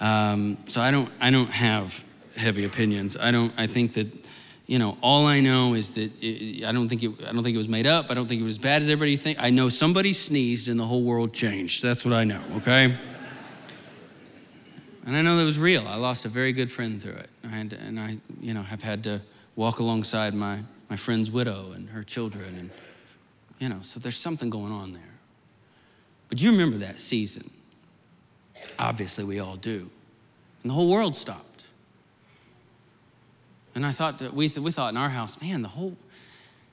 [0.00, 2.04] Um, so I don't, I don't have
[2.36, 3.16] heavy opinions.
[3.16, 4.08] I don't, I think that
[4.66, 7.54] you know, all I know is that it, I don't think it, I don't think
[7.54, 8.10] it was made up.
[8.10, 9.38] I don't think it was as bad as everybody think.
[9.40, 11.82] I know somebody sneezed and the whole world changed.
[11.82, 12.40] That's what I know.
[12.56, 12.96] Okay.
[15.06, 15.86] And I know that was real.
[15.86, 17.30] I lost a very good friend through it.
[17.44, 19.20] I and I, you know, have had to
[19.54, 22.56] walk alongside my, my friend's widow and her children.
[22.58, 22.70] And,
[23.58, 25.02] you know, so there's something going on there.
[26.28, 27.50] But you remember that season.
[28.78, 29.90] Obviously, we all do.
[30.62, 31.64] And the whole world stopped.
[33.74, 35.96] And I thought that we, we thought in our house, man, the whole,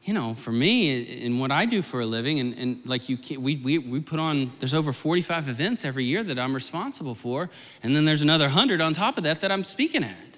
[0.03, 3.17] you know, for me and what I do for a living, and, and like you,
[3.39, 7.49] we, we, we put on, there's over 45 events every year that I'm responsible for.
[7.81, 10.30] And then there's another 100 on top of that that I'm speaking at.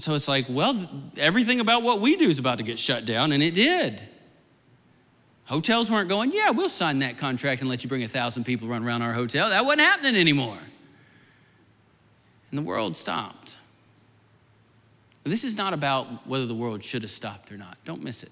[0.00, 0.88] So it's like, well,
[1.18, 4.00] everything about what we do is about to get shut down, and it did.
[5.44, 8.66] Hotels weren't going, yeah, we'll sign that contract and let you bring a thousand people
[8.66, 9.50] run around our hotel.
[9.50, 10.58] That wasn't happening anymore.
[12.50, 13.56] And the world stopped.
[15.24, 17.76] This is not about whether the world should have stopped or not.
[17.84, 18.30] Don't miss it.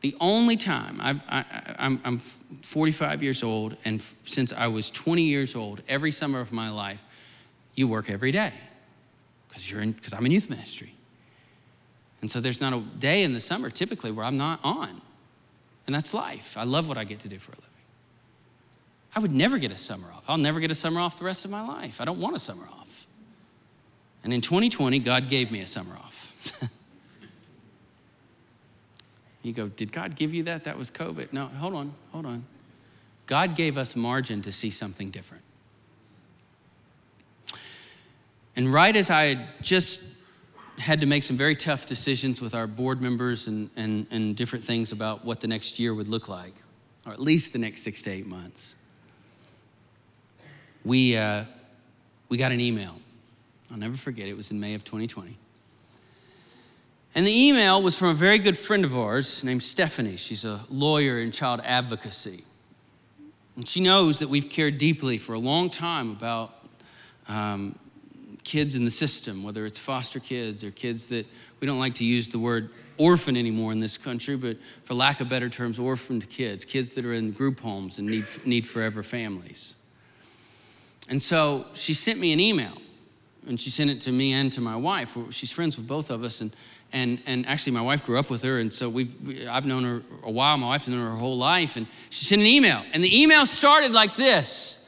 [0.00, 1.44] The only time I've, I,
[1.78, 6.70] am 45 years old, and since I was 20 years old, every summer of my
[6.70, 7.02] life,
[7.74, 8.52] you work every day
[9.56, 10.92] because you're in because I'm in youth ministry.
[12.20, 15.00] And so there's not a day in the summer typically where I'm not on.
[15.86, 16.56] And that's life.
[16.58, 17.70] I love what I get to do for a living.
[19.14, 20.24] I would never get a summer off.
[20.28, 22.02] I'll never get a summer off the rest of my life.
[22.02, 23.06] I don't want a summer off.
[24.22, 26.60] And in 2020, God gave me a summer off.
[29.42, 30.64] you go, Did God give you that?
[30.64, 31.32] That was COVID.
[31.32, 32.44] No, hold on, hold on.
[33.26, 35.44] God gave us margin to see something different.
[38.56, 40.24] And right as I had just
[40.78, 44.64] had to make some very tough decisions with our board members and, and, and different
[44.64, 46.54] things about what the next year would look like,
[47.06, 48.76] or at least the next six to eight months.
[50.84, 51.44] We, uh,
[52.28, 52.94] we got an email.
[53.70, 55.36] I'll never forget, it was in May of 2020.
[57.14, 60.16] And the email was from a very good friend of ours named Stephanie.
[60.16, 62.44] She's a lawyer in child advocacy.
[63.56, 66.54] And she knows that we've cared deeply for a long time about
[67.26, 67.78] um,
[68.46, 71.26] kids in the system, whether it's foster kids or kids that
[71.60, 75.20] we don't like to use the word orphan anymore in this country, but for lack
[75.20, 79.02] of better terms, orphaned kids, kids that are in group homes and need, need forever
[79.02, 79.74] families.
[81.08, 82.78] And so she sent me an email,
[83.48, 85.16] and she sent it to me and to my wife.
[85.30, 86.54] She's friends with both of us, and
[86.92, 89.84] and and actually my wife grew up with her, and so we've we, I've known
[89.84, 90.56] her a while.
[90.56, 93.44] My wife's known her her whole life, and she sent an email, and the email
[93.44, 94.85] started like this.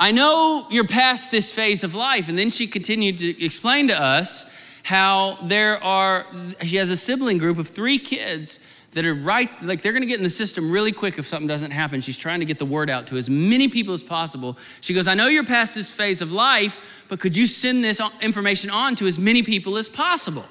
[0.00, 2.30] I know you're past this phase of life.
[2.30, 4.50] And then she continued to explain to us
[4.82, 6.24] how there are,
[6.64, 8.60] she has a sibling group of three kids
[8.92, 11.70] that are right, like they're gonna get in the system really quick if something doesn't
[11.70, 12.00] happen.
[12.00, 14.56] She's trying to get the word out to as many people as possible.
[14.80, 18.00] She goes, I know you're past this phase of life, but could you send this
[18.22, 20.46] information on to as many people as possible?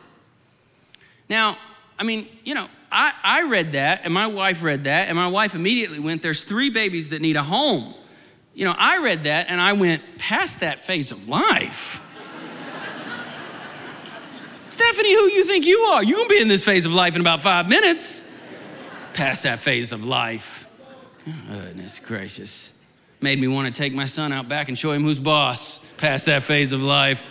[1.27, 1.57] Now,
[1.97, 5.27] I mean, you know, I, I read that and my wife read that, and my
[5.27, 7.95] wife immediately went, There's three babies that need a home
[8.59, 12.05] you know, I read that and I went, past that phase of life.
[14.67, 16.03] Stephanie, who you think you are?
[16.03, 18.29] You're gonna be in this phase of life in about five minutes.
[19.13, 20.69] Past that phase of life.
[21.47, 22.83] Goodness gracious.
[23.21, 26.25] Made me want to take my son out back and show him who's boss past
[26.25, 27.23] that phase of life.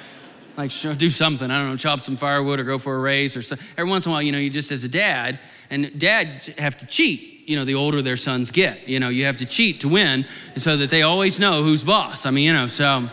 [0.57, 3.43] Like, do something, I don't know, chop some firewood or go for a race or
[3.43, 3.57] so.
[3.77, 6.79] Every once in a while, you know, you just as a dad, and dads have
[6.79, 8.87] to cheat you know, the older their sons get.
[8.87, 10.27] You know, you have to cheat to win
[10.59, 12.27] so that they always know who's boss.
[12.27, 13.09] I mean, you know, so,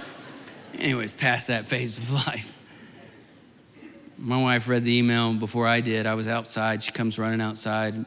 [0.77, 2.51] anyways, past that phase of life.
[4.17, 6.05] My wife read the email before I did.
[6.05, 6.83] I was outside.
[6.83, 8.05] She comes running outside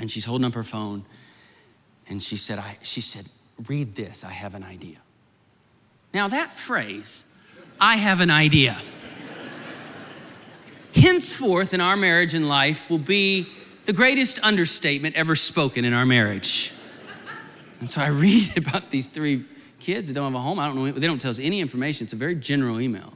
[0.00, 1.04] and she's holding up her phone
[2.08, 3.26] and she said, I, she said,
[3.68, 4.24] read this.
[4.24, 4.96] I have an idea.
[6.12, 7.24] Now, that phrase,
[7.80, 8.76] I have an idea,
[10.94, 13.46] henceforth in our marriage and life will be
[13.84, 16.72] the greatest understatement ever spoken in our marriage.
[17.80, 19.44] And so I read about these three
[19.78, 20.58] kids that don't have a home.
[20.58, 22.04] I don't know, they don't tell us any information.
[22.04, 23.14] It's a very general email.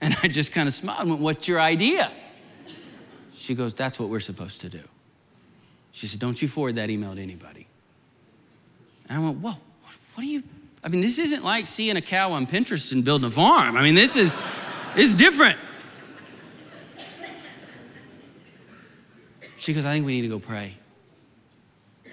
[0.00, 2.10] And I just kind of smiled and went, What's your idea?
[3.32, 4.82] She goes, That's what we're supposed to do.
[5.92, 7.66] She said, Don't you forward that email to anybody.
[9.08, 9.54] And I went, Whoa,
[10.14, 10.42] what are you?
[10.82, 13.76] I mean, this isn't like seeing a cow on Pinterest and building a farm.
[13.76, 14.38] I mean, this is,
[14.96, 15.58] is different.
[19.70, 20.74] She goes, I think we need to go pray.
[22.04, 22.10] I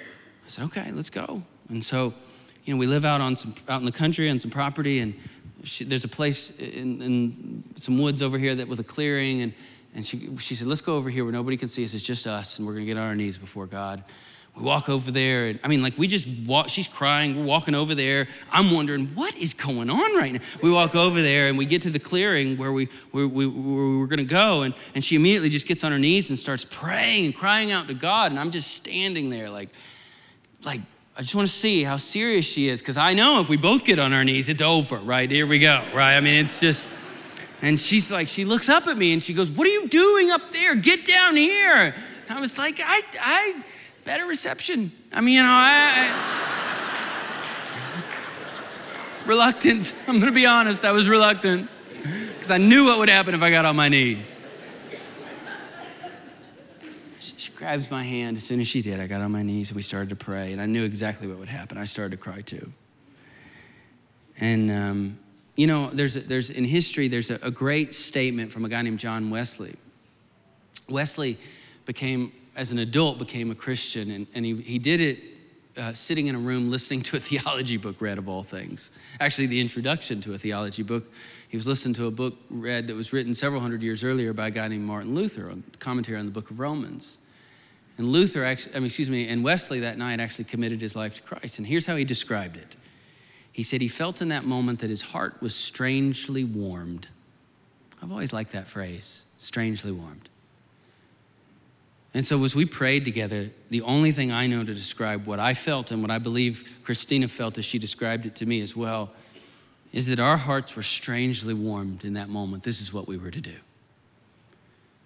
[0.48, 1.42] said, okay, let's go.
[1.70, 2.14] And so,
[2.66, 5.16] you know, we live out on some out in the country on some property, and
[5.64, 9.54] she, there's a place in, in, some woods over here that with a clearing, and
[9.96, 11.96] and she she said, let's go over here where nobody can see us.
[11.96, 14.04] It's just us, and we're gonna get on our knees before God.
[14.58, 16.70] We walk over there, and I mean, like we just walk.
[16.70, 17.38] She's crying.
[17.38, 18.28] We're walking over there.
[18.52, 20.40] I'm wondering what is going on right now.
[20.64, 23.86] We walk over there, and we get to the clearing where we where we, where
[23.86, 26.40] we were going to go, and and she immediately just gets on her knees and
[26.40, 29.70] starts praying and crying out to God, and I'm just standing there like,
[30.64, 30.82] like
[31.16, 33.86] I just want to see how serious she is, because I know if we both
[33.86, 34.98] get on our knees, it's over.
[34.98, 35.84] Right here we go.
[35.94, 36.16] Right.
[36.16, 36.90] I mean, it's just.
[37.60, 40.30] And she's like, she looks up at me and she goes, What are you doing
[40.30, 40.76] up there?
[40.76, 41.96] Get down here.
[42.30, 43.64] I was like, I, I,
[44.08, 44.90] better reception.
[45.12, 46.08] I mean, you know, I,
[49.22, 49.94] I reluctant.
[50.08, 51.70] I'm gonna be honest, I was reluctant
[52.34, 54.42] because I knew what would happen if I got on my knees.
[57.20, 58.38] She, grabs my hand.
[58.38, 60.54] As soon as she did, I got on my knees and we started to pray,
[60.54, 61.78] and I knew exactly what would happen.
[61.78, 62.72] I started to cry too.
[64.40, 65.20] And, um,
[65.58, 68.82] you know, there's, a, there's in history, there's a, a great statement from a guy
[68.84, 69.76] named John Wesley.
[70.88, 71.38] Wesley
[71.86, 75.20] became, as an adult, became a Christian, and, and he, he did it
[75.78, 78.92] uh, sitting in a room listening to a theology book read of all things.
[79.20, 81.06] Actually, the introduction to a theology book.
[81.50, 84.48] He was listening to a book read that was written several hundred years earlier by
[84.48, 87.20] a guy named Martin Luther, a commentary on the book of Romans.
[87.98, 91.16] And Luther, actually, I mean, excuse me, and Wesley that night actually committed his life
[91.16, 91.60] to Christ.
[91.60, 92.76] And here's how he described it
[93.52, 97.08] he said he felt in that moment that his heart was strangely warmed.
[98.02, 100.30] I've always liked that phrase, strangely warmed.
[102.18, 105.54] And so, as we prayed together, the only thing I know to describe what I
[105.54, 109.12] felt and what I believe Christina felt as she described it to me as well
[109.94, 112.64] is that our hearts were strangely warmed in that moment.
[112.64, 113.54] This is what we were to do.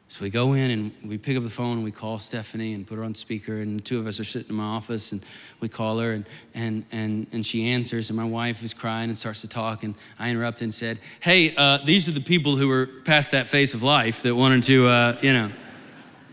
[0.08, 2.88] So we go in and we pick up the phone and we call Stephanie and
[2.88, 3.56] put her on speaker.
[3.58, 5.22] And the two of us are sitting in my office and
[5.60, 8.10] we call her and, and, and, and she answers.
[8.10, 9.84] And my wife is crying and starts to talk.
[9.84, 13.48] And I interrupt and said, Hey, uh, these are the people who were past that
[13.48, 15.52] phase of life that wanted to, uh, you know.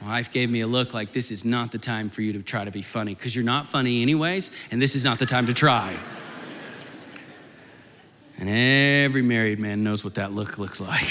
[0.01, 2.42] My wife gave me a look like this is not the time for you to
[2.42, 5.46] try to be funny because you're not funny anyways, and this is not the time
[5.46, 5.96] to try.
[8.38, 11.09] and every married man knows what that look looks like.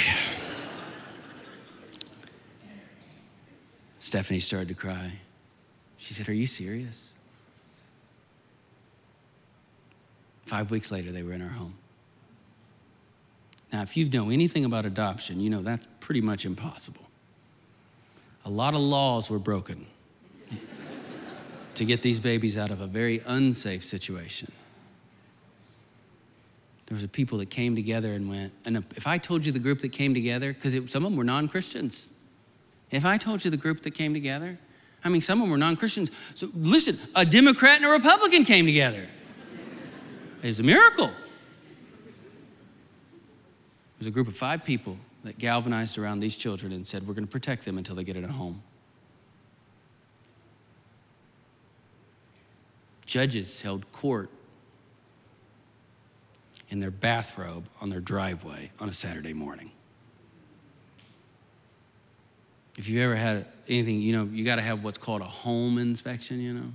[4.00, 5.12] Stephanie started to cry.
[5.98, 7.14] She said, Are you serious?
[10.46, 11.76] Five weeks later, they were in our home.
[13.74, 17.07] Now, if you know anything about adoption, you know that's pretty much impossible.
[18.48, 19.86] A lot of laws were broken
[21.74, 24.50] to get these babies out of a very unsafe situation.
[26.86, 29.60] There was a people that came together and went, and if I told you the
[29.60, 32.08] group that came together, because some of them were non Christians,
[32.90, 34.58] if I told you the group that came together,
[35.04, 36.10] I mean, some of them were non Christians.
[36.34, 39.10] So listen, a Democrat and a Republican came together.
[40.42, 41.10] It was a miracle.
[41.10, 41.14] It
[44.00, 44.98] was a group of five people
[45.28, 48.16] that galvanized around these children and said, We're going to protect them until they get
[48.16, 48.62] a home.
[53.06, 54.30] Judges held court
[56.70, 59.72] in their bathrobe on their driveway on a Saturday morning.
[62.78, 65.78] If you've ever had anything, you know, you got to have what's called a home
[65.78, 66.74] inspection, you know.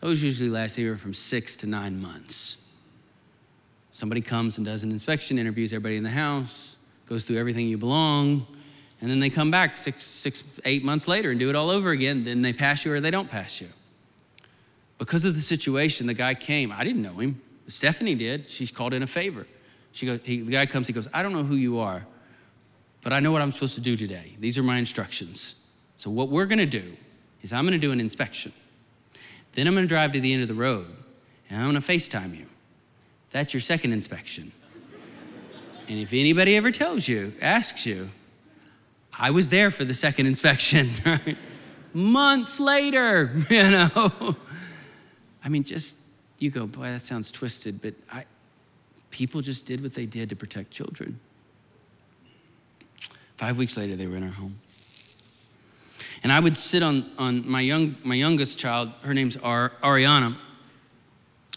[0.00, 2.62] Those usually last anywhere from six to nine months.
[3.90, 6.75] Somebody comes and does an inspection, interviews everybody in the house,
[7.06, 8.46] goes through everything you belong,
[9.00, 11.90] and then they come back six, six, eight months later and do it all over
[11.90, 12.24] again.
[12.24, 13.68] Then they pass you or they don't pass you.
[14.98, 16.72] Because of the situation, the guy came.
[16.72, 17.40] I didn't know him.
[17.68, 18.48] Stephanie did.
[18.48, 19.46] She called in a favor.
[19.92, 22.06] She goes, he, the guy comes, he goes, I don't know who you are,
[23.02, 24.36] but I know what I'm supposed to do today.
[24.38, 25.70] These are my instructions.
[25.96, 26.96] So, what we're gonna do
[27.42, 28.52] is I'm gonna do an inspection.
[29.52, 30.86] Then I'm gonna drive to the end of the road
[31.48, 32.46] and I'm gonna FaceTime you.
[33.30, 34.52] That's your second inspection.
[35.88, 38.08] And if anybody ever tells you, asks you,
[39.18, 41.38] I was there for the second inspection, right?
[41.94, 44.36] Months later, you know.
[45.44, 45.98] I mean, just,
[46.38, 48.24] you go, boy, that sounds twisted, but I,
[49.10, 51.18] people just did what they did to protect children.
[53.36, 54.58] Five weeks later, they were in our home.
[56.22, 60.36] And I would sit on, on my, young, my youngest child, her name's Ar, Ariana.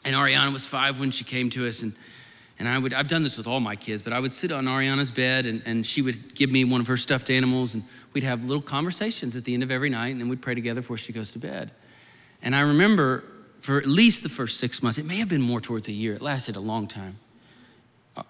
[0.06, 1.82] And Ariana was five when she came to us.
[1.82, 1.96] And,
[2.60, 4.66] and I would, I've done this with all my kids, but I would sit on
[4.66, 7.74] Ariana's bed and, and she would give me one of her stuffed animals.
[7.74, 7.84] And
[8.14, 10.10] we'd have little conversations at the end of every night.
[10.10, 11.72] And then we'd pray together before she goes to bed.
[12.42, 13.24] And I remember
[13.62, 16.14] for at least the first six months, it may have been more towards a year,
[16.14, 17.18] it lasted a long time
[18.16, 18.24] uh,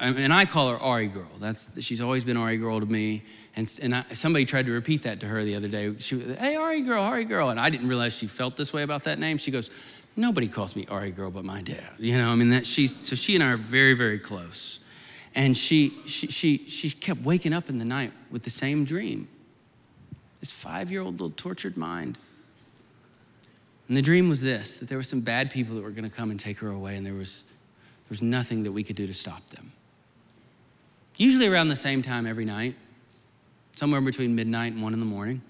[0.00, 1.30] and I call her Ari girl.
[1.40, 3.22] That's she's always been Ari girl to me.
[3.56, 5.94] And, and I, somebody tried to repeat that to her the other day.
[5.98, 8.82] She, was, hey, Ari girl, Ari girl, and I didn't realize she felt this way
[8.82, 9.38] about that name.
[9.38, 9.70] She goes,
[10.16, 11.90] nobody calls me Ari girl but my dad.
[11.98, 14.80] You know, I mean that she's so she and I are very very close,
[15.34, 19.28] and she she she she kept waking up in the night with the same dream.
[20.40, 22.18] This five year old little tortured mind.
[23.88, 26.16] And the dream was this: that there were some bad people that were going to
[26.16, 29.06] come and take her away, and there was there was nothing that we could do
[29.06, 29.72] to stop them
[31.16, 32.74] usually around the same time every night,
[33.74, 35.40] somewhere between midnight and one in the morning.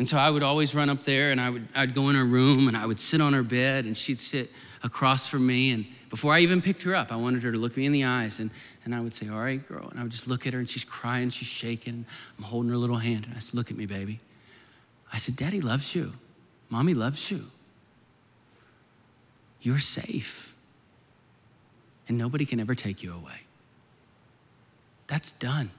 [0.00, 2.24] And so I would always run up there and I would I'd go in her
[2.24, 4.50] room and I would sit on her bed and she'd sit
[4.82, 5.72] across from me.
[5.72, 8.04] And before I even picked her up, I wanted her to look me in the
[8.04, 8.40] eyes.
[8.40, 8.50] And,
[8.86, 9.88] and I would say, Ari, girl.
[9.90, 12.06] And I would just look at her and she's crying, she's shaking.
[12.38, 13.26] I'm holding her little hand.
[13.26, 14.20] And I said, Look at me, baby.
[15.12, 16.14] I said, Daddy loves you.
[16.70, 17.44] Mommy loves you.
[19.60, 20.54] You're safe.
[22.08, 23.42] And nobody can ever take you away.
[25.08, 25.72] That's done.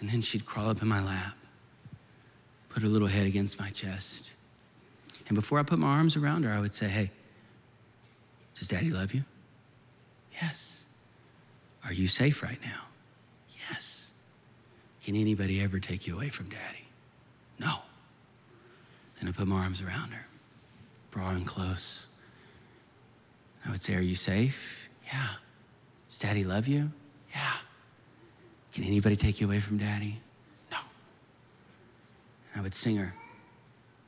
[0.00, 1.36] And then she'd crawl up in my lap,
[2.68, 4.32] put her little head against my chest.
[5.28, 7.10] And before I put my arms around her, I would say, Hey,
[8.54, 9.24] does daddy love you?
[10.40, 10.84] Yes.
[11.84, 12.82] Are you safe right now?
[13.70, 14.12] Yes.
[15.02, 16.86] Can anybody ever take you away from daddy?
[17.58, 17.78] No.
[19.18, 20.26] Then I put my arms around her,
[21.10, 22.08] brought her close.
[23.66, 24.88] I would say, Are you safe?
[25.06, 25.28] Yeah.
[26.08, 26.90] Does daddy love you?
[28.74, 30.20] Can anybody take you away from daddy?
[30.70, 30.78] No.
[32.52, 33.14] And I would sing her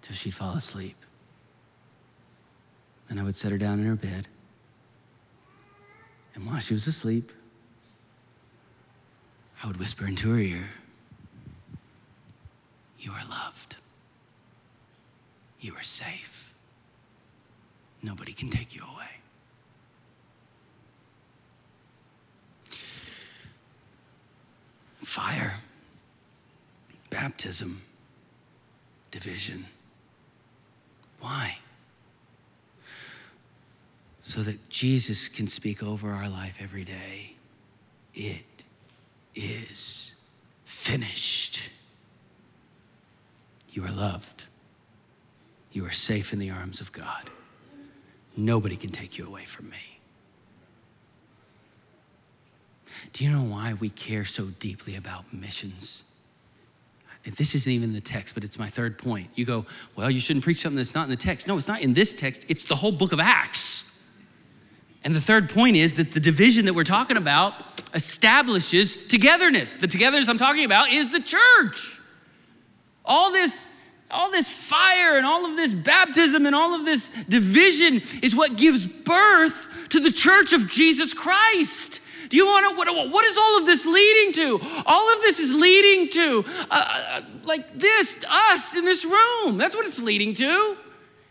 [0.03, 0.97] till she'd fall asleep.
[3.09, 4.27] Then I would set her down in her bed.
[6.35, 7.31] And while she was asleep,
[9.63, 10.71] I would whisper into her ear,
[12.99, 13.77] You are loved.
[15.61, 16.55] You are safe.
[18.03, 19.21] Nobody can take you away.
[25.07, 25.61] Fire,
[27.11, 27.81] baptism,
[29.13, 29.67] division.
[31.21, 31.59] Why?
[34.23, 37.37] So that Jesus can speak over our life every day.
[38.15, 38.65] It
[39.37, 40.17] is
[40.65, 41.71] finished.
[43.71, 44.47] You are loved.
[45.71, 47.31] You are safe in the arms of God.
[48.37, 49.96] Nobody can take you away from me.
[53.13, 56.05] Do you know why we care so deeply about missions?
[57.25, 59.31] This isn't even the text, but it's my third point.
[59.35, 61.49] You go, well, you shouldn't preach something that's not in the text.
[61.49, 63.85] No, it's not in this text, it's the whole book of Acts.
[65.03, 67.55] And the third point is that the division that we're talking about
[67.95, 69.75] establishes togetherness.
[69.75, 72.01] The togetherness I'm talking about is the church.
[73.05, 73.71] All this
[74.09, 78.57] all this fire and all of this baptism and all of this division is what
[78.57, 82.01] gives birth to the church of Jesus Christ.
[82.29, 84.61] Do you want to, what, what is all of this leading to?
[84.87, 89.59] All of this is leading to, uh, uh, like this, us in this room.
[89.59, 90.77] That's what it's leading to.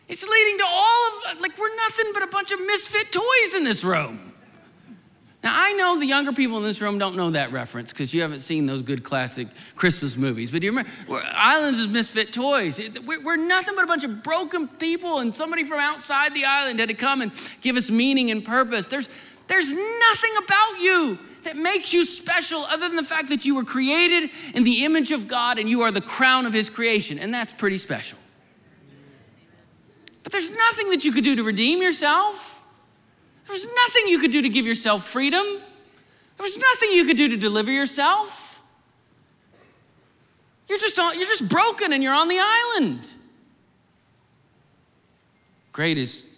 [0.08, 3.64] It's leading to all of, like, we're nothing but a bunch of misfit toys in
[3.64, 4.34] this room.
[5.44, 8.22] Now, I know the younger people in this room don't know that reference because you
[8.24, 10.50] haven't seen those good classic Christmas movies.
[10.50, 10.90] But do you remember?
[11.36, 12.80] Islands is misfit toys.
[13.06, 16.90] We're nothing but a bunch of broken people, and somebody from outside the island had
[16.90, 17.32] to come and
[17.62, 18.88] give us meaning and purpose.
[18.88, 19.08] There's,
[19.48, 23.64] there's nothing about you that makes you special other than the fact that you were
[23.64, 27.34] created in the image of God and you are the crown of His creation, and
[27.34, 28.18] that's pretty special.
[30.24, 32.66] But there's nothing that you could do to redeem yourself.
[33.48, 35.46] There's nothing you could do to give yourself freedom.
[36.38, 38.64] There's nothing you could do to deliver yourself.
[40.68, 43.02] You're just, on, you're just broken and you're on the island.
[45.72, 46.35] Great is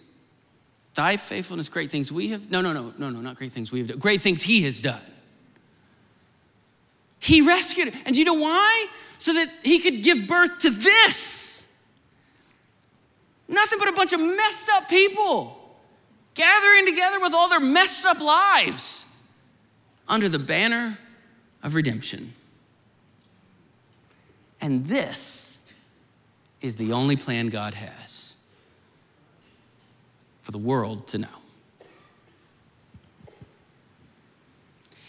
[0.98, 2.50] thy faithfulness, great things we have.
[2.50, 3.98] No, no, no, no, no, not great things we have done.
[3.98, 5.00] Great things he has done.
[7.20, 7.94] He rescued.
[8.04, 8.86] And do you know why?
[9.20, 11.72] So that he could give birth to this.
[13.46, 15.78] Nothing but a bunch of messed up people
[16.34, 19.06] gathering together with all their messed up lives
[20.08, 20.98] under the banner
[21.62, 22.32] of redemption.
[24.60, 25.60] And this
[26.60, 28.17] is the only plan God has
[30.48, 31.28] for the world to know.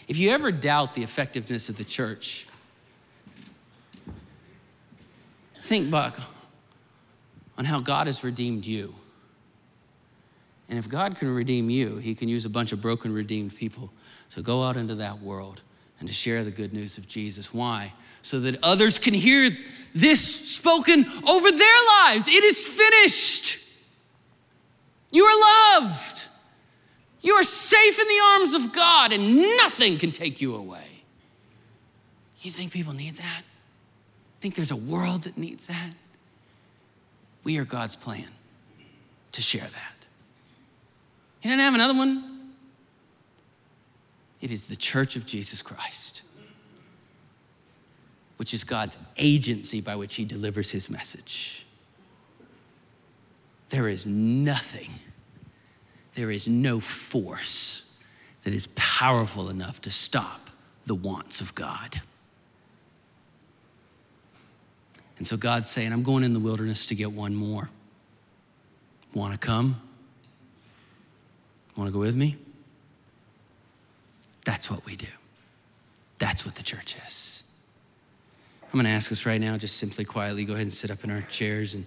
[0.06, 2.46] If you ever doubt the effectiveness of the church,
[5.60, 6.12] think back
[7.56, 8.94] on how God has redeemed you.
[10.68, 13.90] And if God can redeem you, He can use a bunch of broken, redeemed people
[14.32, 15.62] to go out into that world
[16.00, 17.54] and to share the good news of Jesus.
[17.54, 17.94] Why?
[18.20, 19.48] So that others can hear
[19.94, 22.28] this spoken over their lives.
[22.28, 23.59] It is finished.
[25.12, 26.26] You are loved.
[27.20, 31.02] You are safe in the arms of God, and nothing can take you away.
[32.40, 33.42] You think people need that?
[34.40, 35.90] Think there's a world that needs that?
[37.44, 38.28] We are God's plan
[39.32, 40.06] to share that.
[41.40, 42.52] He didn't have another one.
[44.40, 46.22] It is the church of Jesus Christ,
[48.38, 51.66] which is God's agency by which he delivers his message.
[53.70, 54.90] There is nothing,
[56.14, 58.02] there is no force
[58.42, 60.50] that is powerful enough to stop
[60.86, 62.00] the wants of God.
[65.18, 67.68] And so God's saying, I'm going in the wilderness to get one more.
[69.14, 69.80] Want to come?
[71.76, 72.36] Want to go with me?
[74.44, 75.06] That's what we do.
[76.18, 77.44] That's what the church is.
[78.64, 81.04] I'm going to ask us right now, just simply quietly go ahead and sit up
[81.04, 81.84] in our chairs and,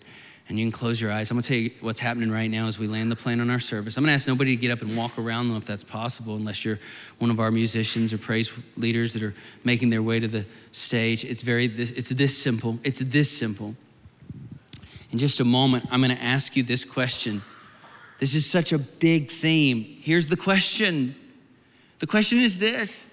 [0.49, 1.31] and you can close your eyes.
[1.31, 3.59] I'm to tell you what's happening right now as we land the plane on our
[3.59, 3.97] service.
[3.97, 6.65] I'm to ask nobody to get up and walk around them if that's possible, unless
[6.65, 6.79] you're
[7.19, 9.33] one of our musicians or praise leaders that are
[9.63, 11.23] making their way to the stage.
[11.23, 12.77] It's very, it's this simple.
[12.83, 13.75] It's this simple.
[15.11, 17.41] In just a moment, I'm to ask you this question.
[18.19, 19.83] This is such a big theme.
[20.01, 21.15] Here's the question
[21.99, 23.07] the question is this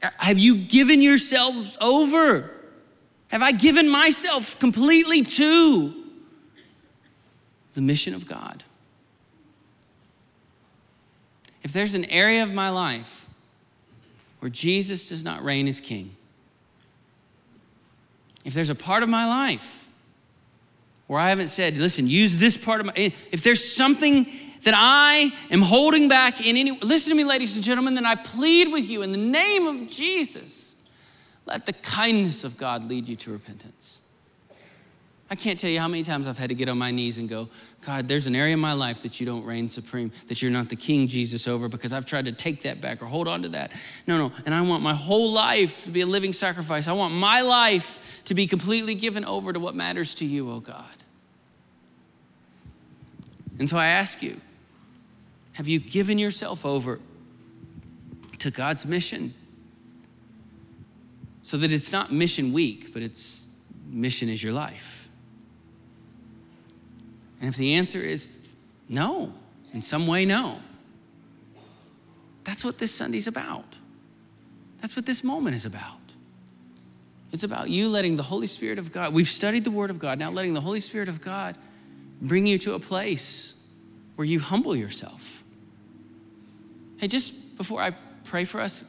[0.00, 2.50] Have you given yourselves over?
[3.28, 6.03] Have I given myself completely to
[7.74, 8.64] the mission of God?
[11.62, 13.26] If there's an area of my life
[14.40, 16.14] where Jesus does not reign as king,
[18.44, 19.88] if there's a part of my life
[21.06, 24.26] where I haven't said, listen, use this part of my, if there's something
[24.64, 28.14] that I am holding back in any, listen to me, ladies and gentlemen, then I
[28.14, 30.74] plead with you in the name of Jesus
[31.46, 34.00] let the kindness of God lead you to repentance.
[35.34, 37.28] I can't tell you how many times I've had to get on my knees and
[37.28, 37.48] go,
[37.84, 40.68] God, there's an area in my life that you don't reign supreme, that you're not
[40.68, 43.48] the King Jesus over because I've tried to take that back or hold on to
[43.48, 43.72] that.
[44.06, 44.32] No, no.
[44.46, 46.86] And I want my whole life to be a living sacrifice.
[46.86, 50.60] I want my life to be completely given over to what matters to you, oh
[50.60, 50.84] God.
[53.58, 54.40] And so I ask you,
[55.54, 57.00] have you given yourself over
[58.38, 59.34] to God's mission?
[61.42, 63.48] so that it's not mission week, but it's
[63.90, 65.03] mission is your life.
[67.44, 68.54] And if the answer is
[68.88, 69.30] no,
[69.74, 70.60] in some way, no,
[72.42, 73.76] that's what this Sunday's about.
[74.80, 75.98] That's what this moment is about.
[77.32, 80.18] It's about you letting the Holy Spirit of God, we've studied the Word of God,
[80.18, 81.54] now letting the Holy Spirit of God
[82.22, 83.68] bring you to a place
[84.16, 85.44] where you humble yourself.
[86.96, 87.90] Hey, just before I
[88.24, 88.84] pray for us,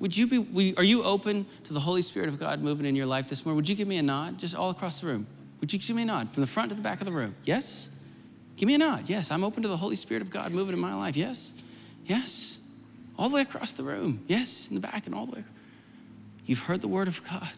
[0.00, 3.06] would you be, are you open to the Holy Spirit of God moving in your
[3.06, 3.56] life this morning?
[3.56, 5.26] Would you give me a nod just all across the room?
[5.60, 7.34] Would you give me a nod from the front to the back of the room?
[7.44, 7.98] Yes?
[8.56, 9.08] Give me a nod.
[9.08, 11.16] Yes, I'm open to the Holy Spirit of God moving in my life.
[11.16, 11.54] Yes?
[12.04, 12.70] Yes?
[13.18, 14.24] All the way across the room.
[14.26, 15.44] Yes, in the back and all the way.
[16.44, 17.52] You've heard the word of God.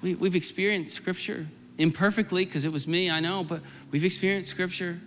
[0.00, 1.46] We, we've experienced scripture
[1.78, 3.60] imperfectly because it was me, I know, but
[3.90, 4.98] we've experienced scripture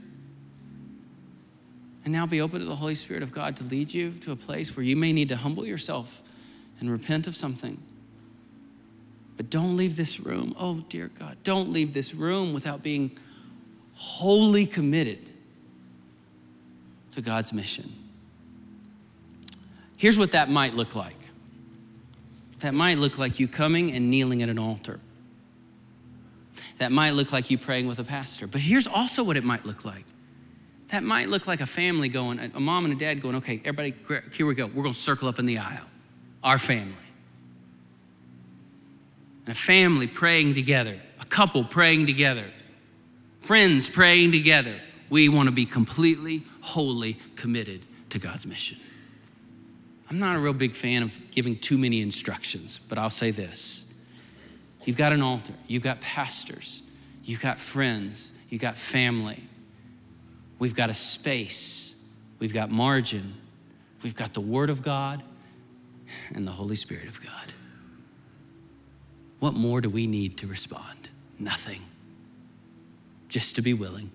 [2.03, 4.35] and now be open to the Holy Spirit of God to lead you to a
[4.35, 6.21] place where you may need to humble yourself
[6.79, 7.81] and repent of something.
[9.37, 10.55] But don't leave this room.
[10.59, 13.11] Oh, dear God, don't leave this room without being
[13.93, 15.19] wholly committed
[17.11, 17.91] to God's mission.
[19.97, 21.15] Here's what that might look like
[22.59, 24.99] that might look like you coming and kneeling at an altar.
[26.77, 28.47] That might look like you praying with a pastor.
[28.47, 30.05] But here's also what it might look like
[30.89, 33.93] that might look like a family going, a mom and a dad going, okay, everybody,
[34.31, 34.67] here we go.
[34.67, 35.85] We're going to circle up in the aisle.
[36.43, 36.93] Our family.
[39.45, 42.45] And a family praying together, a couple praying together,
[43.41, 44.75] friends praying together.
[45.09, 48.77] We want to be completely, wholly committed to God's mission.
[50.09, 53.91] I'm not a real big fan of giving too many instructions, but I'll say this.
[54.83, 56.83] You've got an altar, you've got pastors,
[57.23, 59.43] you've got friends, you've got family
[60.59, 62.03] We've got a space,
[62.39, 63.33] we've got margin,
[64.03, 65.21] we've got the Word of God
[66.33, 67.53] and the Holy Spirit of God.
[69.45, 71.11] What more do we need to respond?
[71.37, 71.83] Nothing.
[73.29, 74.09] Just to be willing.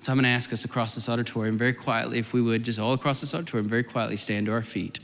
[0.00, 2.80] So I'm going to ask us across this auditorium very quietly, if we would, just
[2.80, 4.98] all across this auditorium, very quietly stand to our feet.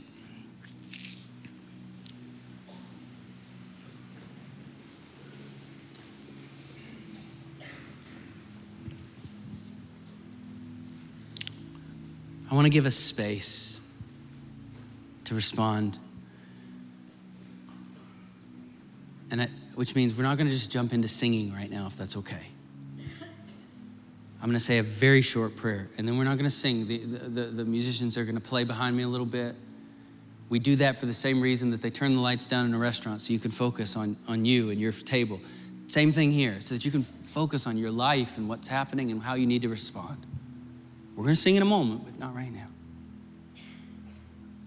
[12.51, 13.79] I want to give us space
[15.23, 15.99] to respond.
[19.31, 21.95] And I, which means we're not going to just jump into singing right now, if
[21.95, 22.47] that's okay.
[24.41, 26.87] I'm going to say a very short prayer, and then we're not going to sing.
[26.87, 29.55] The, the, the musicians are going to play behind me a little bit.
[30.49, 32.77] We do that for the same reason that they turn the lights down in a
[32.79, 35.39] restaurant so you can focus on, on you and your table.
[35.85, 39.21] Same thing here, so that you can focus on your life and what's happening and
[39.21, 40.17] how you need to respond.
[41.15, 42.67] We're going to sing in a moment, but not right now.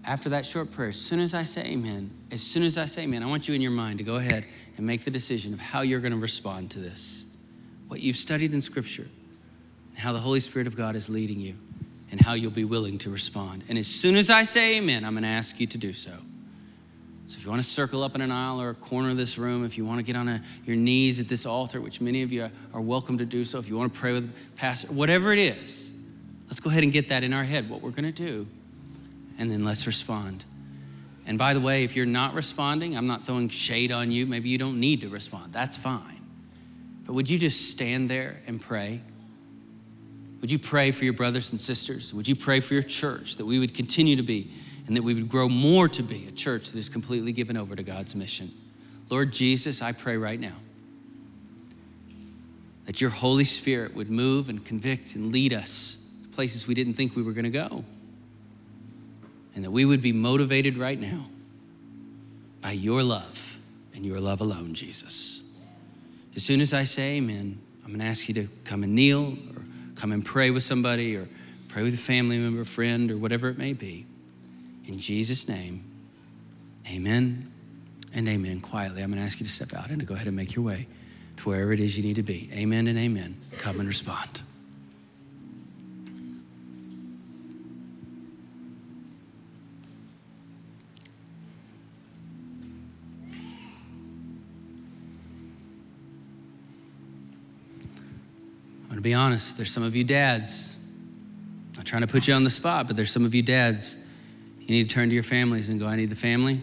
[0.05, 3.03] After that short prayer, as soon as I say amen, as soon as I say
[3.03, 4.45] amen, I want you in your mind to go ahead
[4.77, 7.25] and make the decision of how you're going to respond to this.
[7.87, 9.07] What you've studied in Scripture,
[9.97, 11.55] how the Holy Spirit of God is leading you,
[12.11, 13.63] and how you'll be willing to respond.
[13.67, 16.11] And as soon as I say amen, I'm going to ask you to do so.
[17.27, 19.39] So if you want to circle up in an aisle or a corner of this
[19.39, 22.21] room, if you want to get on a, your knees at this altar, which many
[22.21, 25.33] of you are welcome to do so, if you want to pray with pastor, whatever
[25.33, 25.91] it is,
[26.47, 28.47] Let's go ahead and get that in our head, what we're going to do,
[29.37, 30.45] and then let's respond.
[31.27, 34.25] And by the way, if you're not responding, I'm not throwing shade on you.
[34.25, 35.53] Maybe you don't need to respond.
[35.53, 36.21] That's fine.
[37.05, 39.01] But would you just stand there and pray?
[40.41, 42.13] Would you pray for your brothers and sisters?
[42.13, 44.51] Would you pray for your church that we would continue to be
[44.85, 47.75] and that we would grow more to be a church that is completely given over
[47.75, 48.51] to God's mission?
[49.09, 50.55] Lord Jesus, I pray right now
[52.85, 56.93] that your Holy Spirit would move and convict and lead us to places we didn't
[56.93, 57.83] think we were going to go.
[59.55, 61.25] And that we would be motivated right now
[62.61, 63.57] by your love
[63.93, 65.41] and your love alone, Jesus.
[66.35, 69.37] As soon as I say amen, I'm going to ask you to come and kneel
[69.55, 69.61] or
[69.95, 71.27] come and pray with somebody or
[71.69, 74.05] pray with a family member, friend, or whatever it may be.
[74.85, 75.83] In Jesus' name,
[76.91, 77.51] amen
[78.13, 78.59] and amen.
[78.59, 80.55] Quietly, I'm going to ask you to step out and to go ahead and make
[80.55, 80.87] your way
[81.37, 82.49] to wherever it is you need to be.
[82.53, 83.37] Amen and amen.
[83.57, 84.41] Come and respond.
[98.95, 100.77] Going to be honest, there's some of you dads.
[100.77, 103.97] I'm not trying to put you on the spot, but there's some of you dads.
[104.61, 106.61] You need to turn to your families and go, I need the family.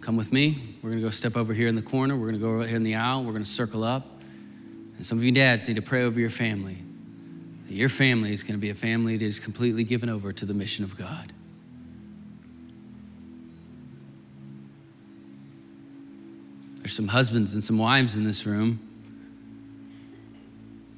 [0.00, 0.76] Come with me.
[0.82, 2.16] We're going to go step over here in the corner.
[2.16, 3.22] We're going to go over here in the aisle.
[3.22, 4.04] We're going to circle up.
[4.96, 6.76] And some of you dads need to pray over your family.
[7.68, 10.54] Your family is going to be a family that is completely given over to the
[10.54, 11.32] mission of God.
[16.78, 18.89] There's some husbands and some wives in this room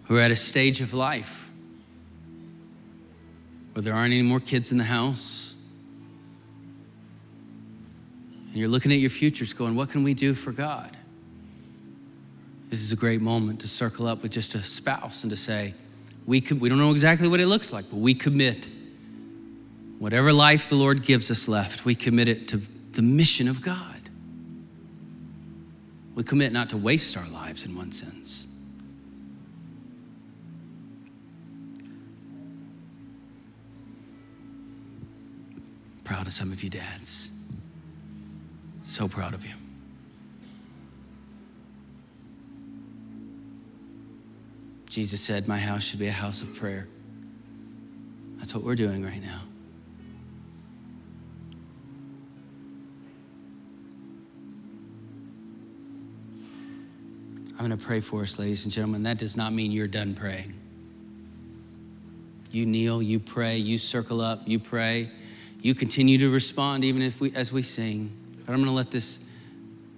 [0.05, 1.51] who are at a stage of life
[3.73, 5.55] where there aren't any more kids in the house.
[8.49, 10.97] And you're looking at your futures going, what can we do for God?
[12.69, 15.75] This is a great moment to circle up with just a spouse and to say,
[16.27, 18.69] we, com- we don't know exactly what it looks like, but we commit.
[19.99, 22.61] Whatever life the Lord gives us left, we commit it to
[22.93, 24.01] the mission of God.
[26.15, 28.52] We commit not to waste our lives in one sense.
[36.05, 37.31] Proud of some of you dads.
[38.85, 39.55] So proud of you.
[44.89, 46.87] Jesus said, My house should be a house of prayer.
[48.37, 49.41] That's what we're doing right now.
[57.53, 59.05] I'm going to pray for us, ladies and gentlemen.
[59.05, 60.53] That does not mean you're done praying.
[62.51, 65.11] You kneel, you pray, you circle up, you pray,
[65.63, 68.15] you continue to respond even if we, as we sing.
[68.45, 69.25] But I'm going to let this,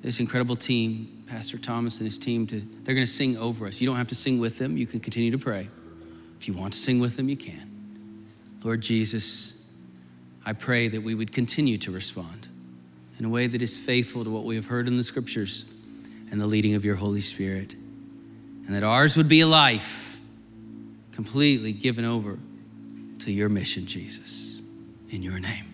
[0.02, 3.80] this incredible team, Pastor Thomas and his team, to, they're going to sing over us.
[3.80, 4.76] You don't have to sing with them.
[4.76, 5.68] You can continue to pray.
[6.38, 7.70] If you want to sing with them, you can.
[8.62, 9.66] Lord Jesus,
[10.44, 12.48] I pray that we would continue to respond
[13.18, 15.64] in a way that is faithful to what we have heard in the scriptures
[16.30, 17.72] and the leading of your Holy Spirit.
[17.72, 20.20] And that ours would be a life
[21.12, 22.38] completely given over
[23.20, 24.43] to your mission, Jesus.
[25.10, 25.73] In your name.